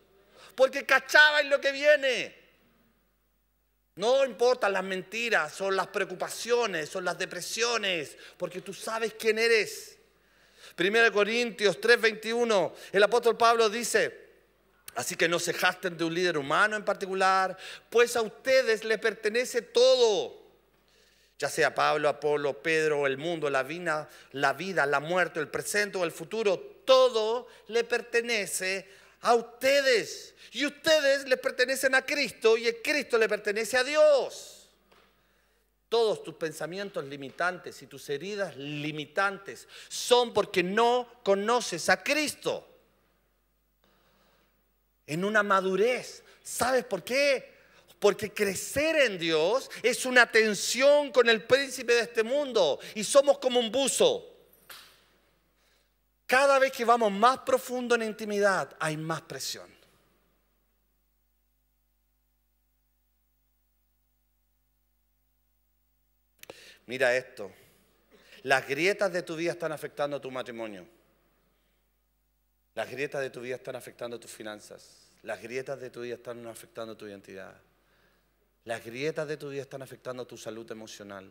[0.55, 2.35] Porque cachaba en lo que viene.
[3.97, 9.99] No importan las mentiras, son las preocupaciones, son las depresiones, porque tú sabes quién eres.
[10.79, 14.30] 1 Corintios 3:21, el apóstol Pablo dice,
[14.95, 17.57] Así que no se jasten de un líder humano en particular,
[17.89, 20.39] pues a ustedes les pertenece todo.
[21.39, 26.13] Ya sea Pablo, Apolo, Pedro, el mundo, la vida, la muerte, el presente o el
[26.13, 28.87] futuro, todo le pertenece
[29.23, 30.35] a ustedes.
[30.53, 34.69] Y ustedes le pertenecen a Cristo y el Cristo le pertenece a Dios.
[35.89, 42.70] Todos tus pensamientos limitantes y tus heridas limitantes son porque no conoces a Cristo
[45.11, 46.23] en una madurez.
[46.41, 47.53] ¿Sabes por qué?
[47.99, 53.39] Porque crecer en Dios es una tensión con el príncipe de este mundo y somos
[53.39, 54.25] como un buzo.
[56.27, 59.69] Cada vez que vamos más profundo en intimidad hay más presión.
[66.87, 67.51] Mira esto.
[68.45, 71.00] Las grietas de tu vida están afectando a tu matrimonio.
[72.81, 75.11] Las grietas de tu vida están afectando tus finanzas.
[75.23, 77.55] Las grietas de tu vida están afectando tu identidad.
[78.65, 81.31] Las grietas de tu vida están afectando tu salud emocional.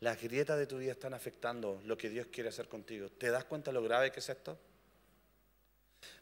[0.00, 3.08] Las grietas de tu vida están afectando lo que Dios quiere hacer contigo.
[3.08, 4.58] ¿Te das cuenta lo grave que es esto?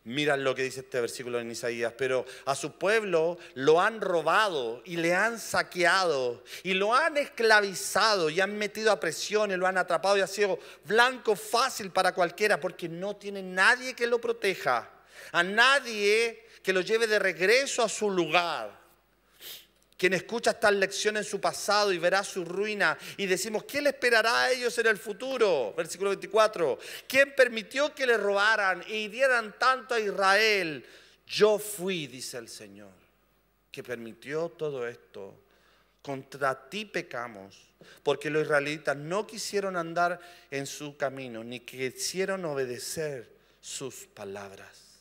[0.04, 4.82] Mira lo que dice este versículo en Isaías, pero a su pueblo lo han robado
[4.84, 9.66] y le han saqueado y lo han esclavizado y han metido a presión y lo
[9.68, 14.20] han atrapado y ha sido blanco fácil para cualquiera porque no tiene nadie que lo
[14.20, 14.90] proteja,
[15.30, 18.81] a nadie que lo lleve de regreso a su lugar.
[20.03, 23.90] Quien escucha estas lecciones en su pasado y verá su ruina y decimos, ¿qué le
[23.90, 25.72] esperará a ellos en el futuro?
[25.76, 26.76] Versículo 24.
[27.07, 30.84] ¿Quién permitió que le robaran y dieran tanto a Israel?
[31.24, 32.90] Yo fui, dice el Señor,
[33.70, 35.36] que permitió todo esto.
[36.03, 37.57] Contra ti pecamos,
[38.03, 40.18] porque los israelitas no quisieron andar
[40.50, 43.30] en su camino, ni quisieron obedecer
[43.61, 44.98] sus palabras.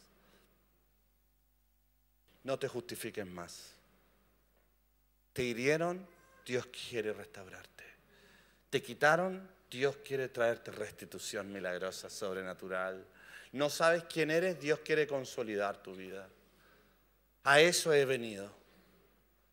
[2.43, 3.70] No te justifiques más.
[5.34, 6.05] Te hirieron,
[6.45, 7.84] Dios quiere restaurarte.
[8.69, 13.05] Te quitaron, Dios quiere traerte restitución milagrosa, sobrenatural.
[13.53, 16.27] No sabes quién eres, Dios quiere consolidar tu vida.
[17.43, 18.51] A eso he venido,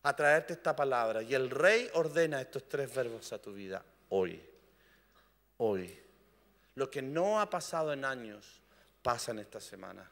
[0.02, 1.22] a traerte esta palabra.
[1.22, 4.42] Y el rey ordena estos tres verbos a tu vida hoy.
[5.58, 5.98] Hoy.
[6.74, 8.60] Lo que no ha pasado en años
[9.02, 10.08] pasa en esta semana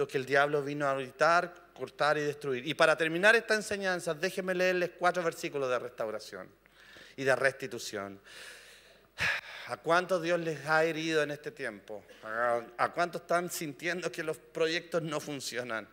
[0.00, 2.66] lo que el diablo vino a gritar, cortar y destruir.
[2.66, 6.48] Y para terminar esta enseñanza, déjenme leerles cuatro versículos de restauración
[7.16, 8.18] y de restitución.
[9.70, 12.02] ¿A cuántos Dios les ha herido en este tiempo?
[12.76, 15.88] ¿A, cuántos están sintiendo que los proyectos no funcionan?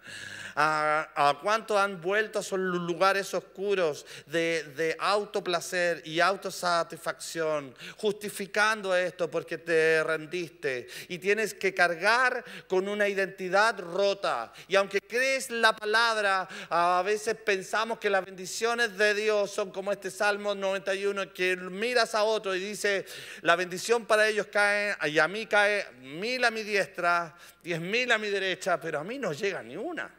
[0.55, 9.29] ¿A, cuántos han vuelto a esos lugares oscuros de, de autoplacer y autosatisfacción, justificando esto
[9.29, 14.51] porque te rendiste y tienes que cargar con una identidad rota?
[14.67, 19.91] Y aunque crees la palabra, a veces pensamos que las bendiciones de Dios son como
[19.91, 23.05] este Salmo 91, que miras a otro y dice,
[23.43, 23.66] la bendición
[24.07, 28.29] para ellos cae, y a mí cae mil a mi diestra, diez mil a mi
[28.29, 30.13] derecha, pero a mí no llega ni una.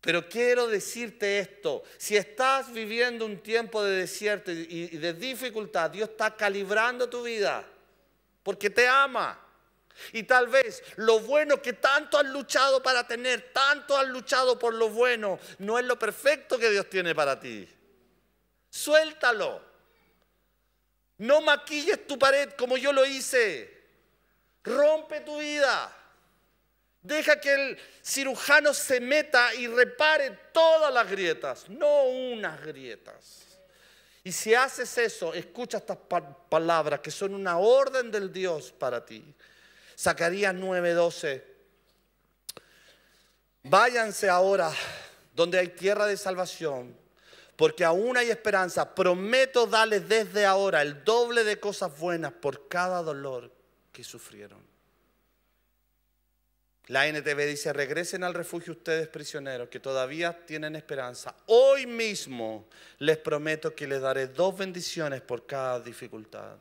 [0.00, 6.10] Pero quiero decirte esto, si estás viviendo un tiempo de desierto y de dificultad, Dios
[6.10, 7.64] está calibrando tu vida
[8.42, 9.38] porque te ama.
[10.12, 14.72] Y tal vez lo bueno que tanto has luchado para tener, tanto has luchado por
[14.72, 17.68] lo bueno, no es lo perfecto que Dios tiene para ti.
[18.70, 19.67] Suéltalo.
[21.18, 23.76] No maquilles tu pared como yo lo hice.
[24.64, 25.94] Rompe tu vida.
[27.02, 33.44] Deja que el cirujano se meta y repare todas las grietas, no unas grietas.
[34.24, 35.98] Y si haces eso, escucha estas
[36.48, 39.24] palabras que son una orden del Dios para ti.
[39.96, 41.42] Zacarías 9:12.
[43.62, 44.72] Váyanse ahora
[45.32, 47.07] donde hay tierra de salvación
[47.58, 48.94] porque aún hay esperanza.
[48.94, 53.50] Prometo darles desde ahora el doble de cosas buenas por cada dolor
[53.90, 54.60] que sufrieron.
[56.86, 61.34] La NTV dice, regresen al refugio ustedes prisioneros que todavía tienen esperanza.
[61.46, 62.68] Hoy mismo
[63.00, 66.58] les prometo que les daré dos bendiciones por cada dificultad.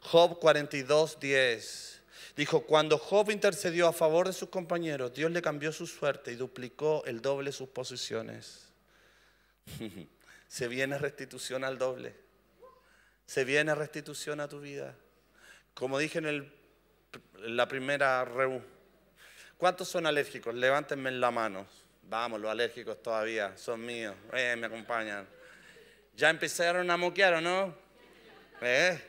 [0.00, 2.02] Job 42, 10.
[2.36, 6.34] Dijo, cuando Job intercedió a favor de sus compañeros, Dios le cambió su suerte y
[6.34, 8.73] duplicó el doble sus posiciones.
[10.48, 12.14] Se viene restitución al doble.
[13.26, 14.94] Se viene restitución a tu vida.
[15.74, 16.52] Como dije en,
[17.38, 18.64] la primera reunión.
[19.56, 20.54] ¿Cuántos son alérgicos?
[20.54, 21.66] Levántenme la mano.
[22.02, 24.14] Vamos, los alérgicos todavía son míos.
[24.32, 25.26] Eh, me acompañan.
[26.14, 27.76] Ya empezaron a moquear, ¿o no?
[28.60, 29.00] ¿Eh?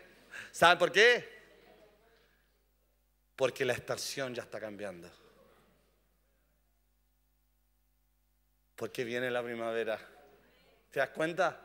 [0.51, 1.35] ¿Saben por qué?
[3.35, 5.11] Porque la estación ya está cambiando.
[8.75, 10.14] Porque viene la primavera.
[10.95, 11.59] ¿Te das cuenta?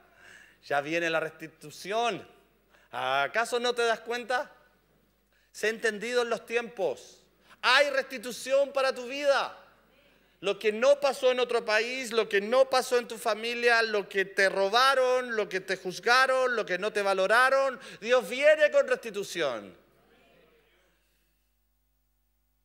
[0.66, 2.26] Ya viene la restitución.
[2.90, 4.50] ¿Acaso no te das cuenta?
[5.52, 7.22] Se ha entendido en los tiempos.
[7.62, 9.56] Hay restitución para tu vida.
[10.40, 14.08] Lo que no pasó en otro país, lo que no pasó en tu familia, lo
[14.08, 18.88] que te robaron, lo que te juzgaron, lo que no te valoraron, Dios viene con
[18.88, 19.76] restitución.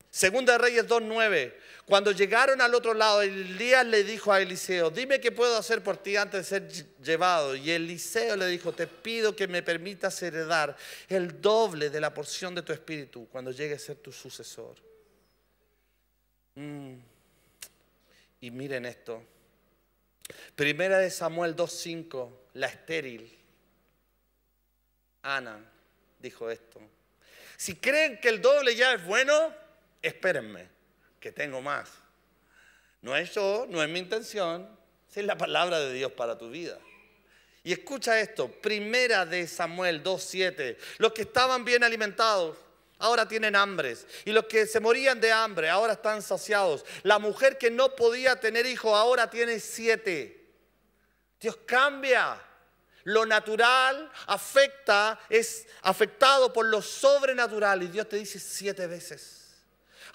[0.10, 1.54] Segunda de Reyes 2.9.
[1.86, 5.98] Cuando llegaron al otro lado, Elías le dijo a Eliseo, dime qué puedo hacer por
[5.98, 7.56] ti antes de ser llevado.
[7.56, 10.76] Y Eliseo le dijo, te pido que me permitas heredar
[11.08, 14.76] el doble de la porción de tu espíritu cuando llegue a ser tu sucesor.
[16.56, 16.96] Mm.
[18.42, 19.24] Y miren esto.
[20.56, 23.32] Primera de Samuel 2.5, la estéril.
[25.22, 25.64] Ana
[26.20, 26.82] dijo esto.
[27.58, 29.54] Si creen que el doble ya es bueno,
[30.02, 30.75] espérenme,
[31.26, 31.90] que tengo más.
[33.02, 34.70] No es yo, no es mi intención,
[35.12, 36.78] es la palabra de Dios para tu vida.
[37.64, 42.60] Y escucha esto, primera de Samuel 2.7, los que estaban bien alimentados,
[43.00, 44.06] ahora tienen hambres.
[44.24, 46.86] Y los que se morían de hambre, ahora están saciados.
[47.02, 50.46] La mujer que no podía tener hijo, ahora tiene siete.
[51.40, 52.40] Dios cambia.
[53.04, 57.82] Lo natural afecta, es afectado por lo sobrenatural.
[57.82, 59.45] Y Dios te dice siete veces.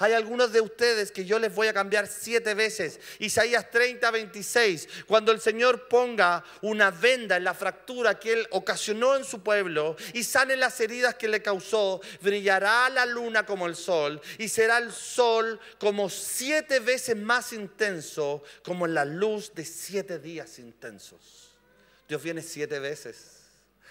[0.03, 2.99] Hay algunos de ustedes que yo les voy a cambiar siete veces.
[3.19, 4.89] Isaías 30, 26.
[5.07, 9.97] Cuando el Señor ponga una venda en la fractura que Él ocasionó en su pueblo
[10.15, 14.79] y sane las heridas que le causó, brillará la luna como el sol y será
[14.79, 21.51] el sol como siete veces más intenso como la luz de siete días intensos.
[22.09, 23.41] Dios viene siete veces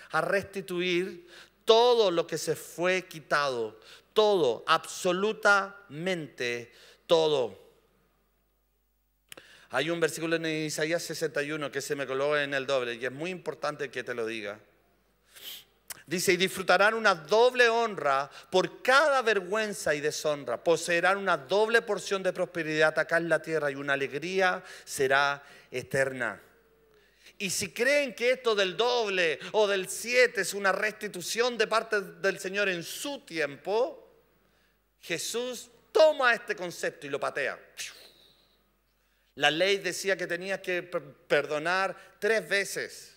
[0.10, 1.28] a restituir
[1.70, 3.80] todo lo que se fue quitado,
[4.20, 6.74] todo, absolutamente
[7.08, 7.58] todo.
[9.70, 13.14] Hay un versículo en Isaías 61 que se me coló en el doble y es
[13.14, 14.60] muy importante que te lo diga.
[16.06, 20.62] Dice, y disfrutarán una doble honra por cada vergüenza y deshonra.
[20.62, 25.42] Poseerán una doble porción de prosperidad acá en la tierra y una alegría será
[25.72, 26.42] eterna.
[27.38, 32.02] Y si creen que esto del doble o del siete es una restitución de parte
[32.02, 34.08] del Señor en su tiempo,
[35.02, 37.60] Jesús toma este concepto y lo patea.
[39.36, 43.16] La ley decía que tenía que perdonar tres veces.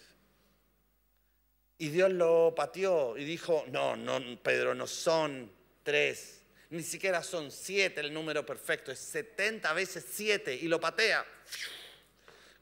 [1.79, 5.51] Y Dios lo pateó y dijo, no, no, Pedro, no son
[5.83, 11.27] tres, ni siquiera son siete el número perfecto, es 70 veces siete y lo patea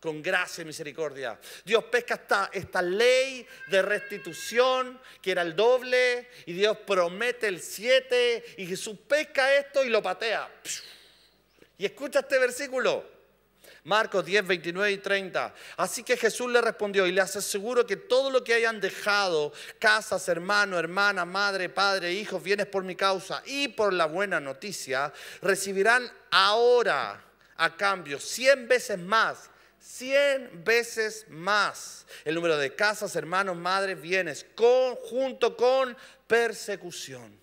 [0.01, 1.39] con gracia y misericordia.
[1.65, 8.43] Dios pesca esta, ley de restitución que era el doble y Dios promete el siete
[8.57, 10.49] y Jesús pesca esto y lo patea.
[11.77, 13.21] Y escucha este versículo.
[13.85, 15.55] Marcos 10, 29 y 30.
[15.79, 20.29] Así que Jesús le respondió y le aseguro que todo lo que hayan dejado, casas,
[20.29, 26.11] hermano, hermana, madre, padre, hijos, bienes por mi causa y por la buena noticia, recibirán
[26.31, 27.25] ahora
[27.57, 29.50] a cambio cien veces más
[29.81, 34.47] cien veces más el número de casas, hermanos, madres, bienes,
[35.09, 37.41] junto con persecución.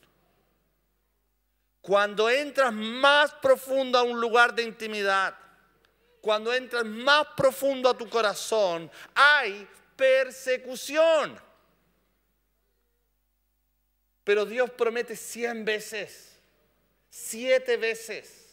[1.82, 5.36] Cuando entras más profundo a un lugar de intimidad,
[6.22, 11.40] cuando entras más profundo a tu corazón, hay persecución.
[14.24, 16.38] Pero Dios promete cien veces,
[17.10, 18.47] siete veces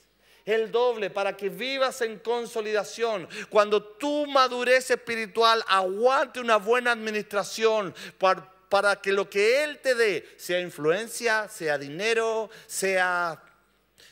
[0.44, 3.28] el doble para que vivas en consolidación.
[3.48, 9.94] Cuando tu madurez espiritual aguante una buena administración para, para que lo que Él te
[9.94, 13.42] dé, sea influencia, sea dinero, sea,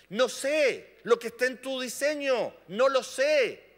[0.09, 3.72] no sé, lo que esté en tu diseño, no lo sé.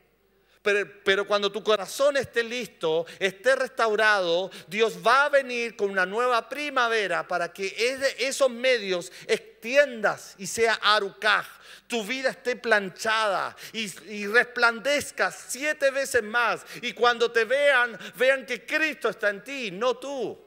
[0.64, 6.48] Pero, cuando tu corazón esté listo, esté restaurado, Dios va a venir con una nueva
[6.48, 7.74] primavera para que
[8.18, 11.44] esos medios extiendas y sea arucaj,
[11.86, 16.64] tu vida esté planchada y, resplandezca siete veces más.
[16.80, 20.42] Y cuando te vean, vean que Cristo está en ti, no tú.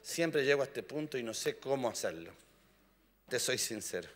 [0.00, 2.32] Siempre llego a este punto y no sé cómo hacerlo.
[3.28, 4.08] Te soy sincero.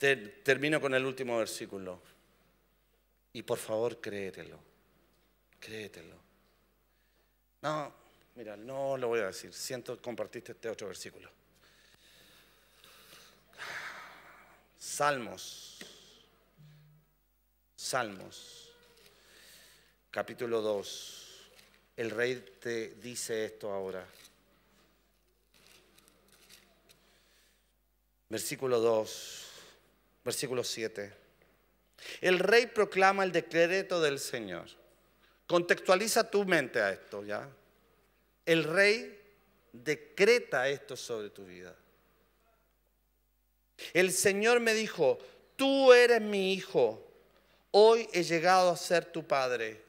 [0.00, 2.00] Termino con el último versículo.
[3.34, 4.58] Y por favor, créetelo.
[5.60, 6.16] Créetelo.
[7.60, 7.92] No,
[8.34, 9.52] mira, no lo voy a decir.
[9.52, 11.30] Siento compartiste este otro versículo.
[14.78, 15.78] Salmos.
[17.76, 18.70] Salmos.
[20.10, 21.50] Capítulo 2.
[21.96, 24.06] El rey te dice esto ahora.
[28.30, 29.49] Versículo 2.
[30.30, 31.12] Versículo 7.
[32.20, 34.68] El rey proclama el decreto del Señor.
[35.48, 37.48] Contextualiza tu mente a esto, ¿ya?
[38.46, 39.20] El rey
[39.72, 41.74] decreta esto sobre tu vida.
[43.92, 45.18] El Señor me dijo,
[45.56, 47.04] tú eres mi hijo,
[47.72, 49.82] hoy he llegado a ser tu padre.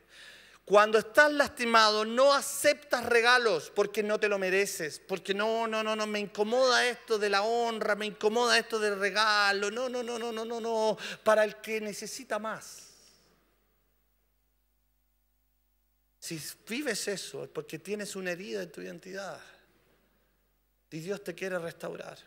[0.66, 5.96] Cuando estás lastimado, no aceptas regalos porque no te lo mereces, porque no, no, no,
[5.96, 10.18] no, me incomoda esto de la honra, me incomoda esto del regalo, no, no, no,
[10.18, 12.92] no, no, no, no, para el que necesita más.
[16.20, 16.40] Si
[16.70, 19.42] vives eso es porque tienes una herida en tu identidad
[20.92, 22.18] y Dios te quiere restaurar.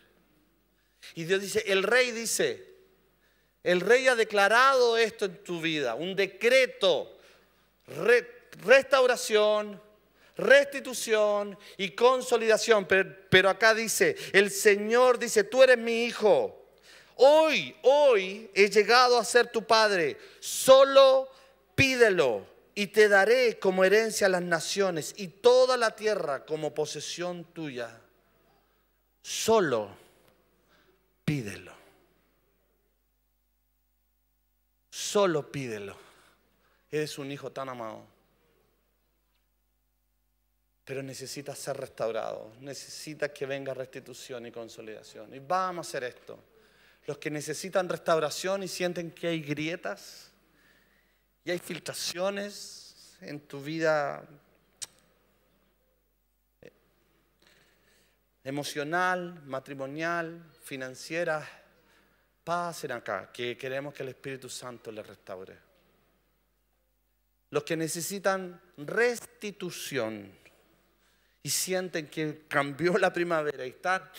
[1.13, 2.75] Y Dios dice, el rey dice,
[3.63, 7.14] el rey ha declarado esto en tu vida, un decreto,
[7.87, 9.81] restauración,
[10.37, 12.85] restitución y consolidación.
[12.85, 16.65] Pero, pero acá dice, el Señor dice, tú eres mi hijo.
[17.17, 20.17] Hoy, hoy he llegado a ser tu padre.
[20.39, 21.29] Solo
[21.75, 27.45] pídelo y te daré como herencia a las naciones y toda la tierra como posesión
[27.45, 28.01] tuya.
[29.21, 29.89] Solo
[31.23, 31.73] pídelo.
[34.89, 36.04] Solo pídelo.
[36.95, 38.05] Eres un hijo tan amado.
[40.85, 42.53] Pero necesitas ser restaurado.
[42.61, 45.33] Necesitas que venga restitución y consolidación.
[45.35, 46.39] Y vamos a hacer esto.
[47.05, 50.31] Los que necesitan restauración y sienten que hay grietas
[51.43, 54.25] y hay filtraciones en tu vida
[58.41, 61.45] emocional, matrimonial, financiera,
[62.41, 65.64] pasen acá, que queremos que el Espíritu Santo les restaure.
[67.55, 70.29] Los que necesitan restitución
[71.41, 74.11] y sienten que cambió la primavera y están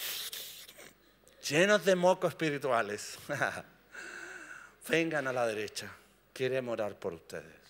[1.46, 3.18] llenos de mocos espirituales,
[4.88, 5.94] vengan a la derecha,
[6.32, 7.60] queremos orar por ustedes.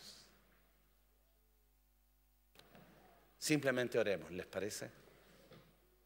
[3.37, 4.89] Simplemente oremos, ¿les parece?